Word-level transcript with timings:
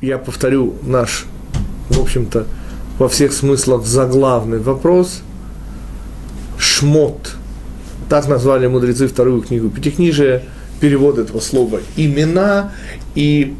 я 0.00 0.18
повторю 0.18 0.74
наш, 0.82 1.26
в 1.90 2.00
общем-то, 2.00 2.46
во 2.98 3.08
всех 3.08 3.32
смыслах 3.32 3.86
заглавный 3.86 4.58
вопрос. 4.58 5.22
Шмот. 6.58 7.32
Так 8.08 8.28
назвали 8.28 8.66
мудрецы 8.66 9.08
вторую 9.08 9.42
книгу 9.42 9.70
Пятикнижия. 9.70 10.42
Перевод 10.80 11.18
этого 11.18 11.40
слова 11.40 11.80
имена. 11.96 12.72
И 13.14 13.54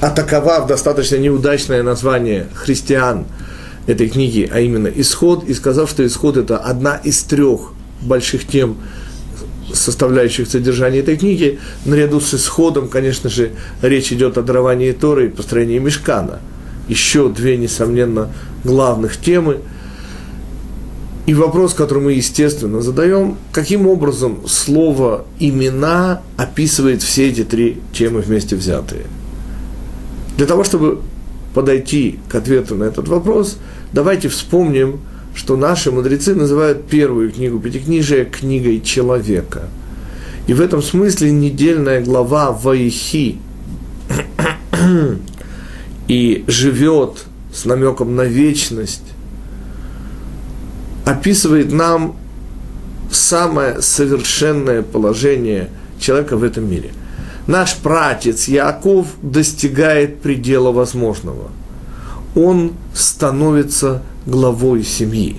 атаковав 0.00 0.66
достаточно 0.66 1.16
неудачное 1.16 1.82
название 1.82 2.46
христиан 2.54 3.26
этой 3.86 4.08
книги, 4.08 4.48
а 4.52 4.60
именно 4.60 4.88
«Исход», 4.88 5.44
и 5.44 5.54
сказав, 5.54 5.88
что 5.88 6.04
«Исход»– 6.04 6.36
это 6.38 6.58
одна 6.58 6.96
из 6.96 7.22
трех 7.22 7.72
больших 8.02 8.46
тем, 8.46 8.76
составляющих 9.76 10.48
содержания 10.48 11.00
этой 11.00 11.16
книги, 11.16 11.58
наряду 11.84 12.20
с 12.20 12.34
исходом, 12.34 12.88
конечно 12.88 13.30
же, 13.30 13.52
речь 13.82 14.12
идет 14.12 14.38
о 14.38 14.42
даровании 14.42 14.92
Торы 14.92 15.26
и 15.26 15.30
построении 15.30 15.78
Мешкана. 15.78 16.40
Еще 16.88 17.28
две, 17.28 17.56
несомненно, 17.56 18.32
главных 18.64 19.16
темы. 19.16 19.58
И 21.26 21.34
вопрос, 21.34 21.74
который 21.74 22.02
мы, 22.02 22.12
естественно, 22.12 22.80
задаем, 22.80 23.36
каким 23.52 23.88
образом 23.88 24.46
слово 24.46 25.24
«имена» 25.40 26.22
описывает 26.36 27.02
все 27.02 27.28
эти 27.28 27.42
три 27.42 27.78
темы 27.92 28.20
вместе 28.20 28.54
взятые. 28.54 29.06
Для 30.36 30.46
того, 30.46 30.62
чтобы 30.62 31.00
подойти 31.54 32.20
к 32.28 32.34
ответу 32.36 32.76
на 32.76 32.84
этот 32.84 33.08
вопрос, 33.08 33.58
давайте 33.92 34.28
вспомним– 34.28 35.00
что 35.36 35.54
наши 35.56 35.92
мудрецы 35.92 36.34
называют 36.34 36.86
первую 36.86 37.30
книгу 37.30 37.60
Пятикнижия 37.60 38.24
книгой 38.24 38.80
человека. 38.80 39.68
И 40.46 40.54
в 40.54 40.62
этом 40.62 40.82
смысле 40.82 41.30
недельная 41.30 42.00
глава 42.00 42.52
Ваихи 42.52 43.38
и 46.08 46.44
живет 46.46 47.26
с 47.52 47.66
намеком 47.66 48.16
на 48.16 48.22
вечность, 48.22 49.02
описывает 51.04 51.70
нам 51.70 52.16
самое 53.10 53.82
совершенное 53.82 54.80
положение 54.82 55.68
человека 56.00 56.38
в 56.38 56.44
этом 56.44 56.68
мире. 56.68 56.92
Наш 57.46 57.76
пратец 57.76 58.48
Яков 58.48 59.08
достигает 59.20 60.20
предела 60.22 60.72
возможного. 60.72 61.50
Он 62.34 62.72
становится 62.94 64.02
главой 64.26 64.82
семьи. 64.84 65.36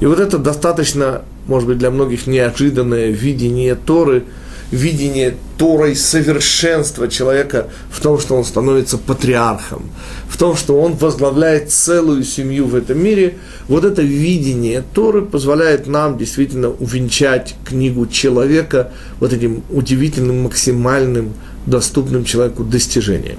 И 0.00 0.06
вот 0.06 0.20
это 0.20 0.38
достаточно, 0.38 1.22
может 1.46 1.68
быть, 1.68 1.78
для 1.78 1.90
многих 1.90 2.26
неожиданное 2.26 3.08
видение 3.10 3.74
Торы, 3.74 4.24
видение 4.70 5.34
Торой 5.56 5.96
совершенства 5.96 7.08
человека 7.08 7.68
в 7.90 8.00
том, 8.00 8.20
что 8.20 8.36
он 8.36 8.44
становится 8.44 8.98
патриархом, 8.98 9.90
в 10.28 10.36
том, 10.36 10.56
что 10.56 10.80
он 10.80 10.94
возглавляет 10.94 11.72
целую 11.72 12.22
семью 12.22 12.66
в 12.66 12.74
этом 12.74 13.02
мире. 13.02 13.38
Вот 13.66 13.84
это 13.84 14.02
видение 14.02 14.84
Торы 14.94 15.22
позволяет 15.22 15.86
нам 15.86 16.18
действительно 16.18 16.68
увенчать 16.68 17.56
книгу 17.64 18.06
человека 18.06 18.92
вот 19.20 19.32
этим 19.32 19.62
удивительным, 19.70 20.42
максимальным, 20.42 21.32
доступным 21.66 22.24
человеку 22.24 22.62
достижением. 22.62 23.38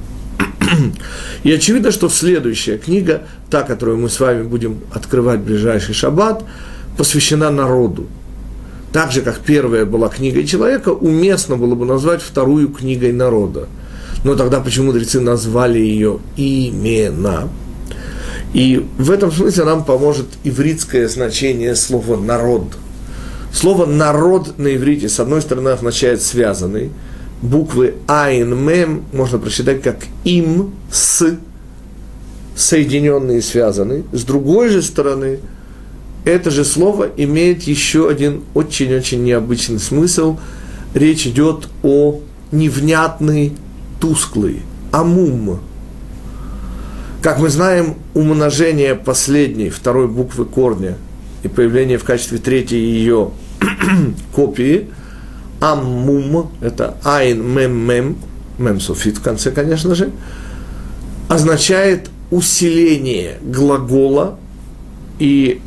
И 1.43 1.51
очевидно, 1.51 1.91
что 1.91 2.09
следующая 2.09 2.77
книга, 2.77 3.23
та, 3.49 3.63
которую 3.63 3.97
мы 3.97 4.09
с 4.09 4.19
вами 4.19 4.43
будем 4.43 4.81
открывать 4.93 5.39
в 5.39 5.45
ближайший 5.45 5.93
шаббат, 5.93 6.43
посвящена 6.97 7.49
народу. 7.49 8.07
Так 8.91 9.11
же, 9.11 9.21
как 9.21 9.39
первая 9.39 9.85
была 9.85 10.09
книгой 10.09 10.45
человека, 10.45 10.89
уместно 10.89 11.58
было 11.58 11.75
бы 11.75 11.85
назвать 11.85 12.21
вторую 12.21 12.69
книгой 12.69 13.13
народа. 13.13 13.67
Но 14.23 14.35
тогда 14.35 14.59
почему 14.59 14.87
мудрецы 14.87 15.19
назвали 15.21 15.79
ее 15.79 16.19
имена? 16.35 17.47
И 18.53 18.85
в 18.97 19.11
этом 19.11 19.31
смысле 19.31 19.65
нам 19.65 19.85
поможет 19.85 20.25
ивритское 20.43 21.08
значение 21.08 21.75
слова 21.75 22.17
«народ». 22.17 22.63
Слово 23.53 23.85
«народ» 23.85 24.58
на 24.58 24.75
иврите, 24.75 25.08
с 25.08 25.19
одной 25.19 25.41
стороны, 25.41 25.69
означает 25.69 26.21
«связанный», 26.21 26.91
буквы 27.42 27.95
Айн 28.08 28.55
Мем 28.55 29.04
можно 29.14 29.39
прочитать 29.39 29.82
как 29.82 30.00
им 30.23 30.73
с 30.92 31.38
соединенные 32.55 33.39
и 33.39 33.42
связаны. 33.42 34.04
С 34.11 34.23
другой 34.23 34.70
же 34.70 34.82
стороны, 34.82 35.39
это 36.26 36.52
же 36.52 36.66
слово 36.66 37.10
имеет 37.16 37.64
еще 37.64 38.10
один 38.10 38.44
очень-очень 38.54 39.23
необычный 39.23 39.80
смысл. 39.80 40.38
Речь 40.94 41.26
идет 41.27 41.70
о 41.83 42.20
невнятный, 42.52 43.54
тусклый, 44.02 44.61
амум. 44.92 45.60
Как 47.21 47.39
мы 47.39 47.50
знаем, 47.50 47.95
умножение 48.14 48.95
последней, 48.95 49.70
второй 49.70 50.08
буквы 50.08 50.45
корня 50.45 50.98
и 51.44 51.48
появление 51.48 51.98
в 51.98 52.04
качестве 52.04 52.38
третьей 52.38 52.80
ее 52.80 53.32
копии– 54.36 54.89
Аммум, 55.59 56.52
это 56.61 56.95
айн 57.03 57.45
мем 57.45 57.77
мем, 57.77 58.17
мем 58.58 58.80
суфит 58.80 59.17
в 59.17 59.21
конце, 59.21 59.52
конечно 59.52 59.93
же, 59.95 60.11
означает 61.27 62.09
усиление 62.31 63.37
глагола. 63.42 64.37
И 65.20 65.61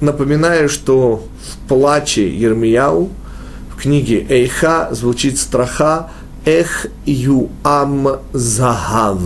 напоминаю, 0.00 0.68
что 0.68 1.26
в 1.42 1.68
плаче 1.68 2.34
Ермияу, 2.34 3.10
в 3.70 3.80
книге 3.80 4.26
Эйха 4.28 4.88
звучит 4.92 5.38
страха 5.38 6.10
Эх 6.46 6.86
ю 7.04 7.50
ам 7.62 8.20
загав, 8.32 9.20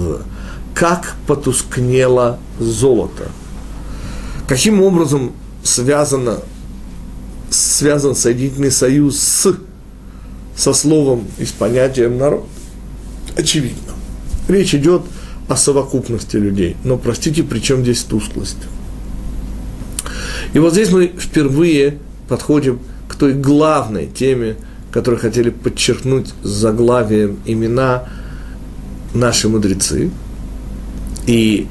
как 0.75 1.15
потускнело 1.29 2.41
золото. 2.59 3.29
Каким 4.49 4.83
образом 4.83 5.33
связано, 5.63 6.41
связан 7.51 8.17
соединительный 8.17 8.73
союз 8.73 9.19
с 9.21 9.55
со 10.57 10.73
словом 10.73 11.25
и 11.39 11.45
с 11.45 11.53
понятием 11.53 12.19
народ, 12.19 12.47
очевидно. 13.37 13.93
Речь 14.49 14.75
идет 14.75 15.03
о 15.49 15.57
совокупности 15.57 16.37
людей. 16.37 16.77
Но, 16.85 16.97
простите, 16.97 17.43
при 17.43 17.59
чем 17.61 17.83
здесь 17.83 18.03
тусклость? 18.03 18.59
И 20.53 20.59
вот 20.59 20.73
здесь 20.73 20.91
мы 20.91 21.09
впервые 21.09 21.99
подходим 22.29 22.79
к 23.09 23.17
той 23.17 23.35
главной 23.35 24.07
теме, 24.07 24.57
которую 24.93 25.21
хотели 25.21 25.51
подчеркнуть 25.51 26.33
заглавием 26.43 27.39
имена 27.45 28.05
наши 29.13 29.49
мудрецы. 29.49 30.11
И 31.27 31.67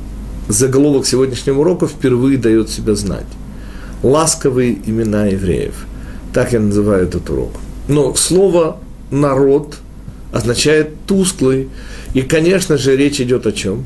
заголовок 0.49 1.05
сегодняшнего 1.05 1.61
урока 1.61 1.88
впервые 1.88 2.38
дает 2.38 2.69
себя 2.69 2.95
знать. 2.95 3.27
Ласковые 4.01 4.77
имена 4.85 5.27
евреев. 5.27 5.85
Так 6.33 6.51
я 6.51 6.59
называю 6.59 7.07
этот 7.07 7.29
урок. 7.29 7.51
Но 7.88 8.16
слово 8.16 8.79
«народ» 9.11 9.77
означает 10.31 11.05
«тусклый». 11.05 11.69
И, 12.13 12.21
конечно 12.21 12.77
же, 12.77 12.95
речь 12.95 13.19
идет 13.19 13.45
о 13.47 13.51
чем? 13.51 13.85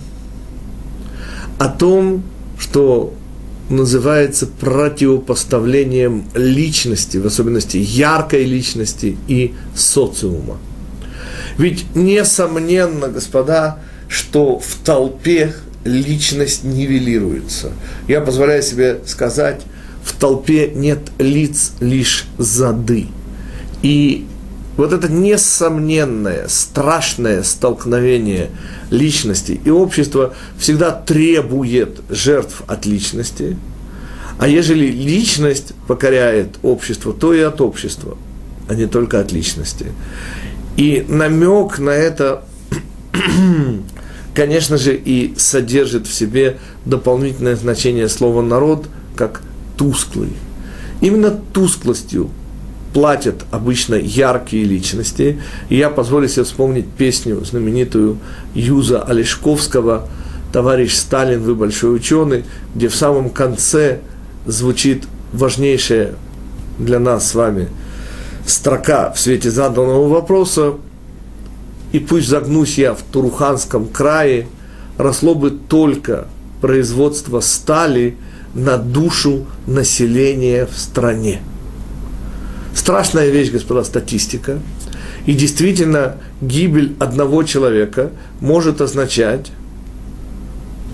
О 1.57 1.69
том, 1.69 2.23
что 2.59 3.13
называется 3.69 4.47
противопоставлением 4.47 6.25
личности, 6.33 7.17
в 7.17 7.25
особенности 7.25 7.77
яркой 7.77 8.45
личности 8.45 9.17
и 9.27 9.53
социума. 9.75 10.57
Ведь 11.57 11.95
несомненно, 11.95 13.07
господа, 13.07 13.79
что 14.07 14.59
в 14.59 14.77
толпе 14.85 15.53
личность 15.83 16.63
нивелируется. 16.63 17.71
Я 18.07 18.21
позволяю 18.21 18.61
себе 18.61 18.99
сказать, 19.05 19.61
в 20.03 20.13
толпе 20.13 20.71
нет 20.73 20.99
лиц, 21.17 21.73
лишь 21.79 22.25
зады. 22.37 23.07
И 23.81 24.25
вот 24.77 24.93
это 24.93 25.11
несомненное, 25.11 26.47
страшное 26.47 27.41
столкновение 27.41 28.51
личности 28.91 29.59
и 29.63 29.69
общества 29.71 30.35
всегда 30.57 30.91
требует 30.91 32.01
жертв 32.09 32.61
от 32.67 32.85
личности, 32.85 33.57
а 34.37 34.47
ежели 34.47 34.85
личность 34.85 35.73
покоряет 35.87 36.59
общество, 36.61 37.11
то 37.11 37.33
и 37.33 37.39
от 37.39 37.59
общества, 37.59 38.17
а 38.69 38.75
не 38.75 38.85
только 38.85 39.19
от 39.19 39.31
личности. 39.31 39.87
И 40.77 41.03
намек 41.07 41.79
на 41.79 41.89
это, 41.89 42.45
конечно 44.35 44.77
же, 44.77 44.95
и 44.95 45.33
содержит 45.37 46.05
в 46.05 46.13
себе 46.13 46.57
дополнительное 46.85 47.55
значение 47.55 48.09
слова 48.09 48.43
«народ» 48.43 48.87
как 49.15 49.41
«тусклый». 49.75 50.33
Именно 51.01 51.31
тусклостью 51.31 52.29
платят 52.97 53.45
обычно 53.51 53.93
яркие 53.93 54.63
личности. 54.63 55.39
И 55.69 55.77
я 55.77 55.91
позволю 55.91 56.27
себе 56.27 56.45
вспомнить 56.45 56.87
песню 56.87 57.45
знаменитую 57.45 58.17
Юза 58.55 59.03
Олешковского 59.03 60.07
«Товарищ 60.51 60.95
Сталин, 60.95 61.43
вы 61.43 61.53
большой 61.53 61.95
ученый», 61.95 62.43
где 62.73 62.87
в 62.87 62.95
самом 62.95 63.29
конце 63.29 63.99
звучит 64.47 65.03
важнейшая 65.31 66.15
для 66.79 66.97
нас 66.97 67.29
с 67.29 67.35
вами 67.35 67.67
строка 68.47 69.11
в 69.11 69.19
свете 69.19 69.51
заданного 69.51 70.07
вопроса 70.07 70.73
и 71.91 71.99
пусть 71.99 72.27
загнусь 72.27 72.79
я 72.79 72.95
в 72.95 73.03
Туруханском 73.03 73.85
крае, 73.89 74.47
росло 74.97 75.35
бы 75.35 75.51
только 75.51 76.27
производство 76.61 77.41
стали 77.41 78.17
на 78.55 78.79
душу 78.79 79.45
населения 79.67 80.65
в 80.65 80.75
стране. 80.79 81.41
Страшная 82.77 83.29
вещь, 83.29 83.49
господа, 83.49 83.83
статистика. 83.83 84.59
И 85.25 85.33
действительно, 85.33 86.17
гибель 86.41 86.95
одного 86.99 87.41
человека 87.41 88.11
может 88.39 88.81
означать 88.81 89.51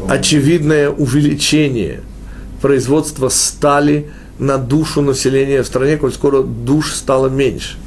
очевидное 0.07 0.89
увеличение 0.89 1.99
производства 2.61 3.27
стали 3.27 4.09
на 4.39 4.57
душу 4.57 5.01
населения 5.01 5.61
в 5.61 5.67
стране, 5.67 5.97
коль 5.97 6.13
скоро 6.13 6.41
душ 6.41 6.93
стало 6.93 7.27
меньше. 7.27 7.77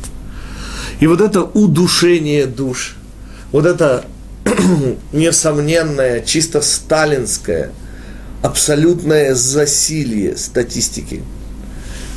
И 1.01 1.07
вот 1.07 1.23
это 1.23 1.41
удушение 1.41 2.45
душ, 2.45 2.97
вот 3.51 3.65
это 3.65 4.05
несомненное, 5.15 6.21
чисто 6.21 6.61
сталинское, 6.61 7.71
абсолютное 8.43 9.35
засилье 9.35 10.37
статистики, 10.37 11.23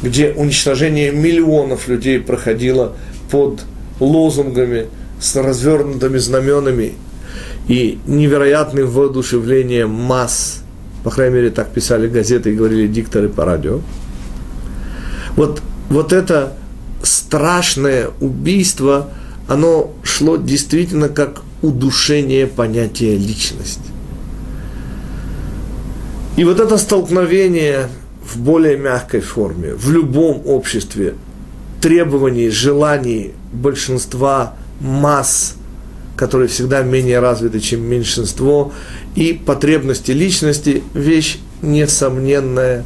где 0.01 0.31
уничтожение 0.31 1.11
миллионов 1.11 1.87
людей 1.87 2.19
проходило 2.19 2.95
под 3.31 3.61
лозунгами 3.99 4.87
с 5.19 5.35
развернутыми 5.35 6.17
знаменами 6.17 6.93
и 7.67 7.99
невероятным 8.07 8.87
воодушевлением 8.87 9.89
масс, 9.89 10.61
по 11.03 11.11
крайней 11.11 11.35
мере, 11.35 11.49
так 11.49 11.69
писали 11.69 12.07
газеты 12.07 12.51
и 12.51 12.55
говорили 12.55 12.87
дикторы 12.87 13.29
по 13.29 13.45
радио. 13.45 13.81
Вот, 15.35 15.61
вот 15.89 16.13
это 16.13 16.53
страшное 17.03 18.09
убийство, 18.19 19.09
оно 19.47 19.91
шло 20.03 20.37
действительно 20.37 21.09
как 21.09 21.41
удушение 21.61 22.47
понятия 22.47 23.15
личности. 23.15 23.81
И 26.37 26.43
вот 26.45 26.59
это 26.59 26.77
столкновение 26.77 27.89
в 28.33 28.37
более 28.37 28.77
мягкой 28.77 29.21
форме, 29.21 29.73
в 29.73 29.91
любом 29.91 30.41
обществе, 30.45 31.15
требований, 31.81 32.49
желаний 32.49 33.33
большинства 33.51 34.55
масс, 34.79 35.55
которые 36.15 36.47
всегда 36.49 36.81
менее 36.81 37.19
развиты, 37.19 37.59
чем 37.59 37.81
меньшинство, 37.81 38.73
и 39.15 39.33
потребности 39.33 40.11
личности– 40.11 40.83
вещь 40.93 41.37
несомненная 41.61 42.83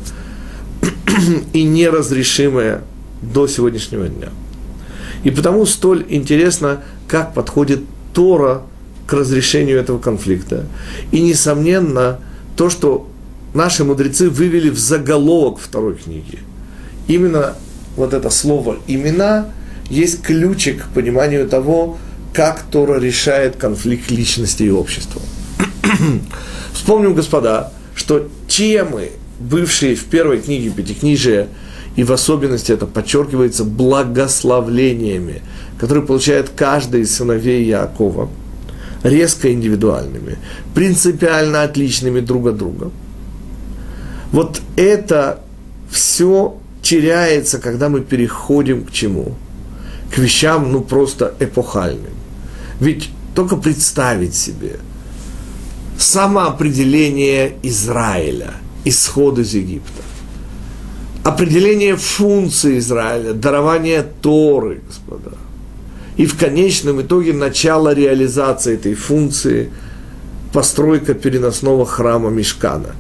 и 1.54 1.64
неразрешимая 1.64 2.82
до 3.22 3.48
сегодняшнего 3.48 4.08
дня. 4.08 4.30
И 5.24 5.32
потому 5.32 5.66
столь 5.66 6.06
интересно, 6.10 6.84
как 7.08 7.34
подходит 7.34 7.82
Тора 8.14 8.64
к 9.08 9.14
разрешению 9.14 9.80
этого 9.80 10.00
конфликта. 10.00 10.66
И, 11.12 11.22
несомненно, 11.22 12.20
то, 12.56 12.70
что 12.70 13.08
наши 13.54 13.84
мудрецы 13.84 14.30
вывели 14.30 14.70
в 14.70 14.78
заголовок 14.78 15.60
второй 15.60 15.96
книги. 15.96 16.40
Именно 17.08 17.56
вот 17.96 18.14
это 18.14 18.30
слово 18.30 18.78
«имена» 18.88 19.50
есть 19.90 20.22
ключик 20.22 20.86
к 20.86 20.88
пониманию 20.94 21.48
того, 21.48 21.98
как 22.34 22.64
Тора 22.72 23.00
решает 23.00 23.56
конфликт 23.58 24.10
личности 24.10 24.64
и 24.64 24.72
общества. 24.72 25.22
Вспомним, 26.74 27.14
господа, 27.14 27.72
что 27.96 28.28
темы, 28.48 29.12
бывшие 29.40 29.96
в 29.96 30.06
первой 30.06 30.42
книге 30.42 30.72
Пятикнижия, 30.72 31.48
и 31.96 32.04
в 32.04 32.12
особенности 32.12 32.72
это 32.72 32.88
подчеркивается 32.88 33.64
благословлениями, 33.64 35.44
которые 35.78 36.06
получает 36.06 36.50
каждый 36.56 37.02
из 37.02 37.16
сыновей 37.16 37.66
Якова, 37.66 38.30
резко 39.04 39.54
индивидуальными, 39.54 40.38
принципиально 40.74 41.62
отличными 41.62 42.20
друг 42.20 42.48
от 42.48 42.58
друга. 42.58 42.90
Вот 44.34 44.62
это 44.76 45.42
все 45.92 46.58
теряется, 46.82 47.60
когда 47.60 47.88
мы 47.88 48.02
переходим 48.02 48.84
к 48.84 48.92
чему? 48.92 49.36
К 50.14 50.18
вещам, 50.18 50.72
ну, 50.72 50.82
просто 50.82 51.36
эпохальным. 51.40 52.14
Ведь 52.80 53.10
только 53.36 53.56
представить 53.56 54.34
себе 54.34 54.80
самоопределение 56.00 57.54
Израиля, 57.62 58.56
исход 58.86 59.38
из 59.38 59.54
Египта, 59.54 60.02
определение 61.24 61.96
функции 61.96 62.80
Израиля, 62.80 63.34
дарование 63.34 64.04
Торы, 64.22 64.82
господа. 64.88 65.38
И 66.18 66.26
в 66.26 66.38
конечном 66.38 67.02
итоге 67.02 67.34
начало 67.34 67.94
реализации 67.94 68.74
этой 68.74 68.96
функции, 68.96 69.70
постройка 70.52 71.14
переносного 71.14 71.86
храма 71.86 72.32
Мешкана. 72.32 72.96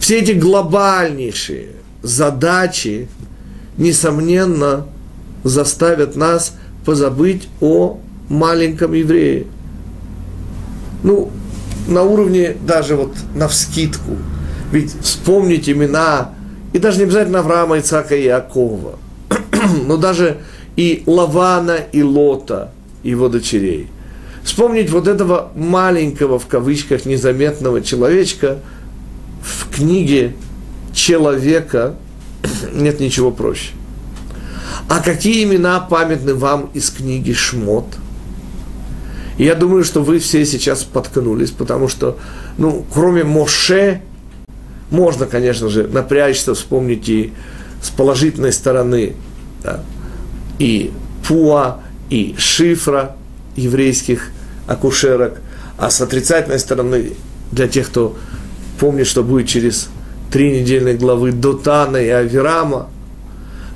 Все 0.00 0.18
эти 0.20 0.32
глобальнейшие 0.32 1.68
задачи, 2.02 3.08
несомненно, 3.76 4.86
заставят 5.44 6.16
нас 6.16 6.56
позабыть 6.84 7.48
о 7.60 7.98
маленьком 8.28 8.92
еврее. 8.92 9.46
Ну, 11.02 11.30
на 11.88 12.02
уровне 12.02 12.56
даже 12.66 12.96
вот 12.96 13.12
на 13.34 13.48
вскидку. 13.48 14.16
Ведь 14.72 14.92
вспомнить 15.02 15.68
имена 15.68 16.32
и 16.72 16.78
даже 16.78 16.98
не 16.98 17.04
обязательно 17.04 17.40
Авраама, 17.40 17.78
Ицака 17.78 18.16
и 18.16 18.24
Иакова, 18.24 18.98
но 19.86 19.96
даже 19.96 20.38
и 20.76 21.02
Лавана, 21.06 21.78
и 21.92 22.02
Лота, 22.02 22.72
его 23.02 23.28
дочерей. 23.28 23.88
Вспомнить 24.42 24.90
вот 24.90 25.08
этого 25.08 25.50
маленького, 25.54 26.38
в 26.38 26.46
кавычках, 26.46 27.06
незаметного 27.06 27.82
человечка 27.82 28.58
в 29.46 29.70
книге 29.74 30.34
«Человека» 30.92 31.94
нет 32.72 33.00
ничего 33.00 33.30
проще. 33.30 33.70
А 34.88 35.00
какие 35.00 35.44
имена 35.44 35.80
памятны 35.80 36.34
вам 36.34 36.70
из 36.74 36.90
книги 36.90 37.32
«Шмот»? 37.32 37.86
я 39.38 39.54
думаю, 39.54 39.84
что 39.84 40.02
вы 40.02 40.18
все 40.18 40.46
сейчас 40.46 40.80
споткнулись, 40.80 41.50
потому 41.50 41.88
что, 41.88 42.18
ну, 42.56 42.84
кроме 42.92 43.22
Моше, 43.22 44.00
можно, 44.90 45.26
конечно 45.26 45.68
же, 45.68 45.86
напрячься, 45.86 46.54
вспомнить 46.54 47.08
и 47.08 47.32
с 47.82 47.90
положительной 47.90 48.52
стороны 48.52 49.14
да, 49.62 49.82
и 50.58 50.90
Пуа, 51.26 51.80
и 52.08 52.34
Шифра 52.38 53.14
еврейских 53.56 54.30
акушерок, 54.66 55.38
а 55.76 55.90
с 55.90 56.00
отрицательной 56.00 56.58
стороны 56.58 57.12
для 57.52 57.68
тех, 57.68 57.88
кто 57.88 58.16
помнит, 58.78 59.06
что 59.06 59.22
будет 59.22 59.48
через 59.48 59.88
три 60.30 60.60
недельные 60.60 60.96
главы 60.96 61.32
Дотана 61.32 61.96
и 61.96 62.08
Авирама. 62.08 62.88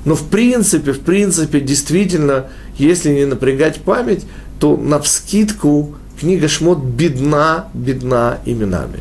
Но 0.05 0.15
в 0.15 0.27
принципе, 0.27 0.93
в 0.93 0.99
принципе, 1.01 1.59
действительно, 1.59 2.47
если 2.77 3.11
не 3.11 3.25
напрягать 3.25 3.81
память, 3.81 4.25
то 4.59 4.77
на 4.77 4.99
вскидку 4.99 5.95
книга 6.19 6.47
Шмот 6.47 6.79
бедна, 6.83 7.67
бедна 7.73 8.39
именами. 8.45 8.99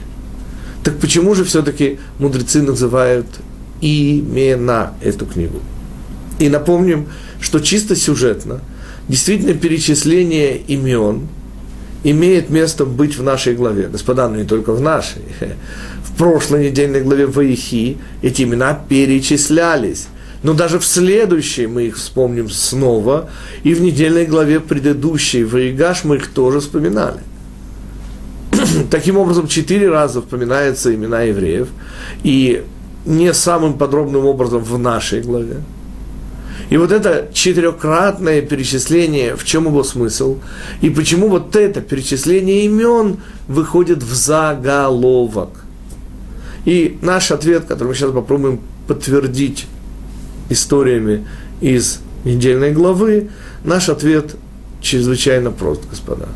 Так 0.82 0.98
почему 0.98 1.34
же 1.34 1.44
все-таки 1.44 1.98
мудрецы 2.18 2.62
называют 2.62 3.26
имена 3.80 4.94
эту 5.02 5.26
книгу? 5.26 5.60
И 6.38 6.48
напомним, 6.48 7.08
что 7.40 7.60
чисто 7.60 7.94
сюжетно, 7.94 8.60
действительно 9.08 9.54
перечисление 9.54 10.56
имен 10.56 11.28
имеет 12.04 12.50
место 12.50 12.84
быть 12.84 13.16
в 13.16 13.22
нашей 13.22 13.54
главе. 13.54 13.88
Господа, 13.88 14.28
но 14.28 14.36
не 14.36 14.44
только 14.44 14.72
в 14.72 14.80
нашей. 14.80 15.22
В 16.04 16.16
прошлой 16.16 16.66
недельной 16.66 17.02
главе 17.02 17.26
Ваихи 17.26 17.96
эти 18.20 18.42
имена 18.42 18.74
перечислялись. 18.74 20.08
Но 20.42 20.54
даже 20.54 20.78
в 20.78 20.84
следующей 20.84 21.66
мы 21.66 21.84
их 21.84 21.96
вспомним 21.96 22.48
снова, 22.48 23.28
и 23.62 23.74
в 23.74 23.80
недельной 23.80 24.26
главе 24.26 24.60
предыдущей 24.60 25.44
Ваигаш 25.44 26.04
мы 26.04 26.16
их 26.16 26.28
тоже 26.28 26.60
вспоминали. 26.60 27.20
Таким 28.90 29.18
образом, 29.18 29.48
четыре 29.48 29.90
раза 29.90 30.20
упоминаются 30.20 30.94
имена 30.94 31.22
евреев, 31.22 31.68
и 32.22 32.64
не 33.04 33.34
самым 33.34 33.74
подробным 33.74 34.24
образом 34.24 34.62
в 34.62 34.78
нашей 34.78 35.20
главе. 35.22 35.56
И 36.70 36.76
вот 36.76 36.92
это 36.92 37.28
четырехкратное 37.32 38.42
перечисление, 38.42 39.36
в 39.36 39.44
чем 39.44 39.66
его 39.66 39.84
смысл, 39.84 40.38
и 40.80 40.88
почему 40.88 41.28
вот 41.28 41.56
это 41.56 41.80
перечисление 41.80 42.64
имен 42.64 43.18
выходит 43.48 44.02
в 44.02 44.14
заголовок. 44.14 45.50
И 46.64 46.98
наш 47.02 47.30
ответ, 47.32 47.64
который 47.66 47.88
мы 47.88 47.94
сейчас 47.94 48.12
попробуем 48.12 48.60
подтвердить 48.86 49.66
историями 50.48 51.26
из 51.60 52.00
недельной 52.24 52.72
главы, 52.72 53.30
наш 53.64 53.88
ответ 53.88 54.36
чрезвычайно 54.80 55.50
прост, 55.50 55.82
господа 55.90 56.28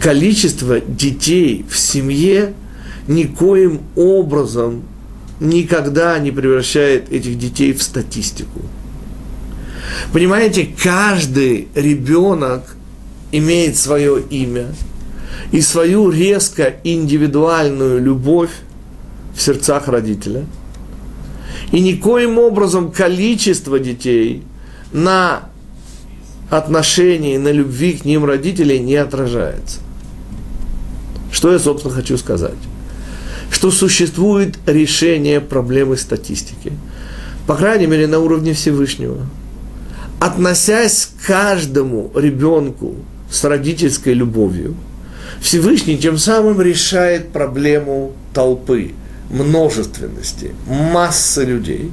количество 0.00 0.80
детей 0.80 1.64
в 1.68 1.78
семье 1.78 2.54
никоим 3.06 3.82
образом 3.96 4.82
никогда 5.40 6.18
не 6.18 6.30
превращает 6.30 7.12
этих 7.12 7.38
детей 7.38 7.72
в 7.72 7.82
статистику. 7.82 8.60
Понимаете, 10.12 10.68
каждый 10.82 11.68
ребенок 11.74 12.76
имеет 13.32 13.76
свое 13.76 14.20
имя 14.20 14.66
и 15.52 15.60
свою 15.60 16.10
резко 16.10 16.74
индивидуальную 16.84 18.02
любовь 18.02 18.50
в 19.34 19.40
сердцах 19.40 19.88
родителя. 19.88 20.44
И 21.72 21.80
никоим 21.80 22.38
образом 22.38 22.90
количество 22.90 23.78
детей 23.78 24.42
на 24.92 25.44
отношении, 26.50 27.36
на 27.36 27.52
любви 27.52 27.92
к 27.92 28.04
ним 28.04 28.24
родителей 28.24 28.80
не 28.80 28.96
отражается. 28.96 29.78
Что 31.30 31.52
я, 31.52 31.60
собственно, 31.60 31.94
хочу 31.94 32.18
сказать? 32.18 32.58
Что 33.52 33.70
существует 33.70 34.58
решение 34.66 35.40
проблемы 35.40 35.96
статистики. 35.96 36.72
По 37.46 37.54
крайней 37.54 37.86
мере, 37.86 38.06
на 38.06 38.18
уровне 38.18 38.52
Всевышнего. 38.52 39.26
Относясь 40.20 41.06
к 41.06 41.28
каждому 41.28 42.10
ребенку 42.14 42.94
с 43.30 43.42
родительской 43.42 44.12
любовью, 44.12 44.76
Всевышний 45.40 45.96
тем 45.96 46.18
самым 46.18 46.60
решает 46.60 47.30
проблему 47.30 48.12
толпы, 48.34 48.92
множественности, 49.30 50.50
массы 50.66 51.46
людей, 51.46 51.90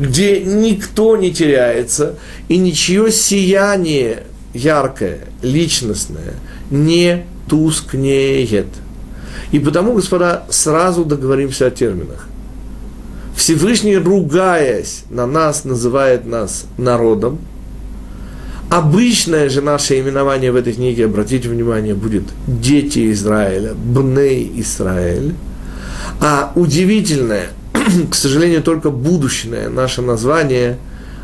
где 0.00 0.40
никто 0.40 1.16
не 1.16 1.32
теряется 1.32 2.16
и 2.48 2.58
ничье 2.58 3.12
сияние 3.12 4.24
яркое, 4.54 5.20
личностное 5.42 6.34
не 6.72 7.26
тускнеет. 7.48 8.66
И 9.52 9.60
потому, 9.60 9.92
господа, 9.92 10.46
сразу 10.50 11.04
договоримся 11.04 11.66
о 11.66 11.70
терминах. 11.70 12.26
Всевышний, 13.36 13.96
ругаясь 13.96 15.04
на 15.10 15.28
нас, 15.28 15.64
называет 15.64 16.26
нас 16.26 16.66
народом– 16.76 17.38
Обычное 18.70 19.48
же 19.48 19.62
наше 19.62 19.98
именование 19.98 20.52
в 20.52 20.56
этой 20.56 20.74
книге, 20.74 21.06
обратите 21.06 21.48
внимание, 21.48 21.94
будет 21.94 22.24
«Дети 22.46 23.10
Израиля», 23.12 23.72
«Бней 23.72 24.52
Израиль». 24.56 25.34
А 26.20 26.52
удивительное, 26.54 27.46
к 28.10 28.14
сожалению, 28.14 28.62
только 28.62 28.90
будущее 28.90 29.70
наше 29.70 30.02
название, 30.02 30.76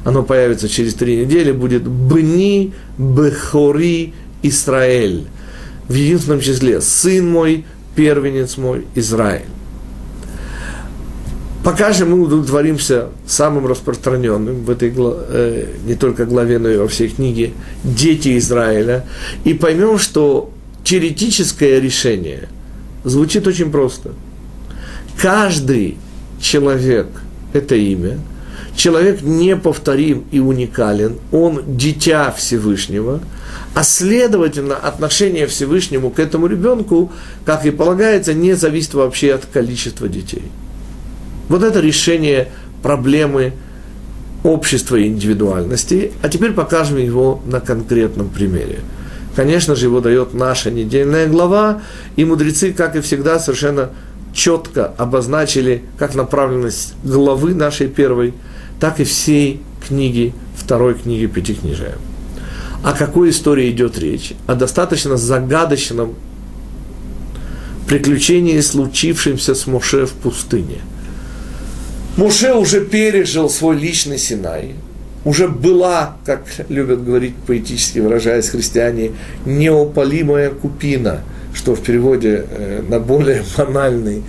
оно 0.07 0.23
появится 0.23 0.71
через 0.71 0.95
три 0.95 1.19
недели, 1.19 1.53
будет 1.53 1.83
«Бни 1.83 2.73
Бехори 2.97 4.15
Израиль». 4.43 5.27
В 5.87 5.93
единственном 5.93 6.41
числе 6.41 6.81
«Сын 6.81 7.29
мой, 7.29 7.67
первенец 7.95 8.57
мой, 8.57 8.87
Израиль». 8.95 9.45
Пока 11.65 11.95
же 11.95 12.05
мы 12.05 12.21
удовлетворимся 12.21 13.09
самым 13.27 13.67
распространенным 13.67 14.65
в 14.65 14.71
этой 14.71 14.93
э, 14.95 15.67
не 15.87 15.95
только 15.95 16.27
главе, 16.27 16.59
но 16.59 16.69
и 16.69 16.77
во 16.77 16.87
всей 16.89 17.09
книге 17.09 17.53
«Дети 17.83 18.37
Израиля» 18.37 19.07
и 19.45 19.55
поймем, 19.55 19.99
что 19.99 20.53
теоретическое 20.85 21.81
решение 21.81 22.51
звучит 23.03 23.47
очень 23.47 23.71
просто. 23.71 24.13
Каждый 25.19 25.97
человек– 26.39 27.07
это 27.55 27.77
имя, 27.77 28.19
человек 28.77 29.23
неповторим 29.23 30.25
и 30.31 30.41
уникален, 30.41 31.17
он 31.33 31.63
дитя 31.67 32.31
Всевышнего, 32.31 33.23
а 33.75 33.85
следовательно 33.85 34.77
отношение 34.77 35.47
Всевышнему 35.47 36.11
к 36.11 36.19
этому 36.19 36.47
ребенку, 36.47 37.11
как 37.47 37.65
и 37.65 37.71
полагается, 37.71 38.35
не 38.35 38.53
зависит 38.53 38.93
вообще 38.93 39.33
от 39.33 39.47
количества 39.47 40.11
детей– 40.11 40.43
вот 41.49 41.63
это 41.63 41.81
решение 41.81 42.49
проблемы 42.83 43.53
общества 44.45 44.97
и 44.97 45.09
индивидуальности. 45.09 46.13
А 46.23 46.29
теперь 46.29 46.53
покажем 46.53 46.99
его 46.99 47.43
на 47.47 47.61
конкретном 47.61 48.29
примере. 48.29 48.81
Конечно 49.35 49.75
же, 49.75 49.87
его 49.87 50.01
дает 50.01 50.33
наша 50.35 50.71
недельная 50.71 51.27
глава, 51.27 51.83
и 52.15 52.25
мудрецы, 52.25 52.73
как 52.73 52.95
и 52.95 53.01
всегда, 53.01 53.41
совершенно 53.41 53.91
четко 54.33 54.87
обозначили 54.87 55.83
как 55.99 56.15
направленность 56.15 56.95
главы 57.03 57.55
нашей 57.55 57.89
первой, 57.89 58.35
так 58.79 59.01
и 59.01 59.05
всей 59.05 59.61
книги, 59.87 60.35
второй 60.57 60.95
книги 60.95 61.27
Пятикнижия. 61.27 61.97
О 62.85 62.93
какой 62.93 63.31
истории 63.31 63.71
идет 63.71 63.99
речь? 63.99 64.35
О 64.47 64.55
достаточно 64.55 65.17
загадочном 65.17 66.15
приключении, 67.89 68.61
случившемся 68.61 69.55
с 69.55 69.67
Моше 69.67 70.07
в 70.07 70.13
пустыне– 70.13 70.79
Муше 72.17 72.55
уже 72.55 72.81
пережил 72.81 73.51
свой 73.51 73.77
личный 73.77 74.19
Синай, 74.19 74.75
уже 75.25 75.49
была, 75.49 76.17
как 76.25 76.45
любят 76.69 77.05
говорить 77.05 77.35
поэтически 77.45 77.99
выражаясь 77.99 78.51
христиане, 78.51 79.13
неопалимая 79.45 80.51
купина, 80.51 81.23
что 81.53 81.75
в 81.75 81.81
переводе 81.81 82.47
э, 82.49 82.83
на 82.89 83.01
более 83.01 83.43
банальный, 83.57 84.23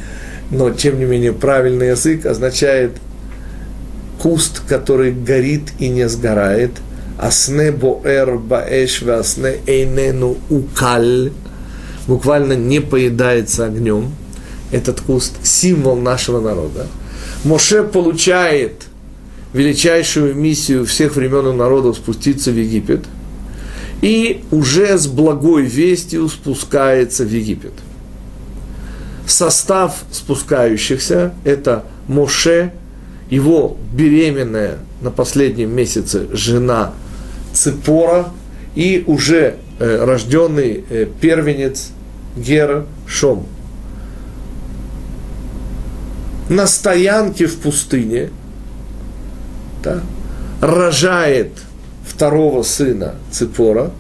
но 0.50 0.72
тем 0.72 0.98
не 0.98 1.06
менее 1.06 1.32
правильный 1.32 1.90
язык 1.90 2.26
означает 2.26 2.94
куст, 4.20 4.64
который 4.68 5.12
горит 5.12 5.74
и 5.78 5.90
не 5.90 6.10
сгорает, 6.10 6.72
асне 7.20 7.72
боэр 7.72 8.38
баэш 8.40 9.04
асне 9.04 9.58
эйнену 9.68 10.38
укаль, 10.50 11.32
буквально 12.08 12.54
не 12.54 12.80
поедается 12.80 13.66
огнем, 13.66 14.12
этот 14.72 15.02
куст, 15.02 15.34
символ 15.44 15.98
нашего 15.98 16.42
народа– 16.42 16.88
Моше 17.46 17.84
получает 17.84 18.88
величайшую 19.54 20.36
миссию 20.36 20.84
всех 20.86 21.16
времен 21.16 21.48
и 21.48 21.54
народов 21.54 21.98
спуститься 21.98 22.52
в 22.52 22.58
Египет, 22.58 23.06
и 24.02 24.44
уже 24.52 24.98
с 24.98 25.06
благой 25.06 25.64
вестью 25.64 26.28
спускается 26.28 27.24
в 27.24 27.32
Египет. 27.32 27.74
Состав 29.28 30.04
спускающихся– 30.12 31.34
это 31.44 31.86
Моше, 32.08 32.74
его 33.30 33.78
беременная 33.94 34.80
на 35.02 35.12
последнем 35.12 35.74
месяце 35.76 36.28
жена 36.34 36.94
Ципора 37.54 38.30
и 38.76 39.04
уже 39.06 39.58
э, 39.80 40.04
рожденный 40.04 40.84
э, 40.90 41.08
первенец 41.22 41.92
Гера 42.36 42.86
Шом– 43.08 43.46
на 46.50 46.68
стоянке 46.68 47.48
в 47.48 47.58
пустыне, 47.58 48.30
да, 49.84 50.02
рожает 50.62 51.52
второго 52.08 52.64
сына 52.64 53.16
Ципора, 53.32 53.92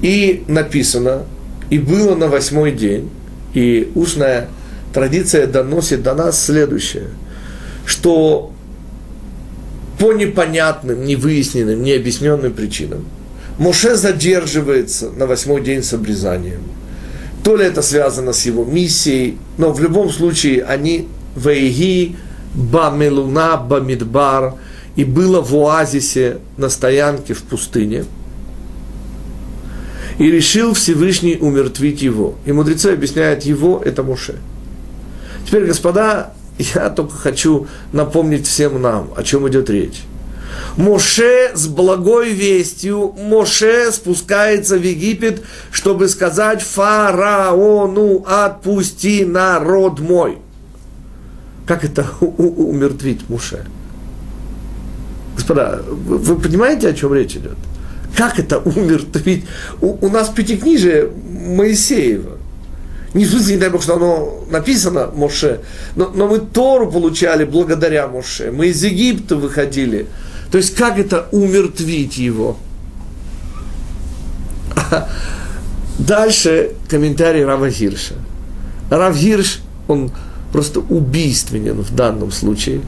и 0.00 0.44
написано, 0.48 1.22
и 1.70 1.78
было 1.78 2.16
на 2.16 2.28
восьмой 2.28 2.72
день, 2.72 3.10
и 3.54 3.90
устная 3.94 4.48
традиция 4.92 5.46
доносит 5.46 6.02
до 6.02 6.14
нас 6.14 6.44
следующее, 6.44 7.08
что 7.86 8.52
по 9.98 10.12
непонятным, 10.12 11.04
невыясненным, 11.04 11.82
необъясненным 11.82 12.52
причинам 12.52 13.04
Моше 13.58 13.94
задерживается 13.94 15.10
на 15.10 15.26
восьмой 15.26 15.62
день 15.62 15.82
с 15.82 15.92
обрезанием– 15.92 16.62
то 17.42 17.56
ли 17.56 17.64
это 17.64 17.82
связано 17.82 18.32
с 18.32 18.46
его 18.46 18.64
миссией, 18.64 19.38
но 19.58 19.72
в 19.72 19.80
любом 19.80 20.10
случае 20.10 20.64
они 20.64 21.08
вейги 21.34 22.16
бамелуна 22.54 23.56
бамидбар 23.56 24.54
и 24.94 25.04
было 25.04 25.40
в 25.40 25.54
оазисе 25.54 26.38
на 26.56 26.68
стоянке 26.68 27.34
в 27.34 27.42
пустыне. 27.42 28.04
И 30.18 30.30
решил 30.30 30.74
Всевышний 30.74 31.38
умертвить 31.40 32.02
его. 32.02 32.34
И 32.44 32.52
мудрецы 32.52 32.88
объясняют 32.88 33.44
его, 33.44 33.82
это 33.84 34.02
Моше. 34.02 34.36
Теперь, 35.46 35.64
господа, 35.64 36.34
я 36.58 36.90
только 36.90 37.16
хочу 37.16 37.66
напомнить 37.92 38.46
всем 38.46 38.80
нам, 38.80 39.10
о 39.16 39.22
чем 39.22 39.48
идет 39.48 39.70
речь. 39.70 40.02
Моше 40.76 41.52
с 41.54 41.66
благой 41.66 42.32
вестью, 42.32 43.14
Моше 43.18 43.92
спускается 43.92 44.78
в 44.78 44.82
Египет, 44.82 45.42
чтобы 45.70 46.08
сказать 46.08 46.62
фараону, 46.62 48.24
отпусти 48.26 49.24
народ 49.24 50.00
мой. 50.00 50.38
Как 51.66 51.84
это 51.84 52.06
умертвить 52.20 53.28
Моше? 53.28 53.64
Господа, 55.36 55.82
вы 55.86 56.36
понимаете, 56.36 56.88
о 56.88 56.94
чем 56.94 57.14
речь 57.14 57.36
идет? 57.36 57.56
Как 58.16 58.38
это 58.38 58.58
умертвить? 58.58 59.44
У, 59.80 60.06
у 60.06 60.10
нас 60.10 60.28
пятикнижие 60.30 61.10
Моисеева. 61.10 62.38
Не 63.14 63.26
в 63.26 63.30
смысле, 63.30 63.54
не 63.54 63.60
дай 63.60 63.68
Бог, 63.68 63.82
что 63.82 63.96
оно 63.96 64.44
написано 64.50 65.10
Моше, 65.14 65.60
но, 65.96 66.10
но 66.14 66.28
мы 66.28 66.38
Тору 66.38 66.90
получали 66.90 67.44
благодаря 67.44 68.08
Моше. 68.08 68.50
Мы 68.50 68.68
из 68.68 68.82
Египта 68.82 69.36
выходили– 69.36 70.06
то 70.52 70.58
есть 70.58 70.74
как 70.74 70.98
это 70.98 71.28
умертвить 71.32 72.18
его? 72.18 72.58
Дальше 75.98 76.72
комментарий 76.90 77.42
Рава 77.42 77.70
Гирша. 77.70 78.16
Рав 78.90 79.16
Гирш, 79.16 79.62
он 79.88 80.10
просто 80.52 80.80
убийственен 80.80 81.80
в 81.80 81.94
данном 81.94 82.30
случае 82.30 82.82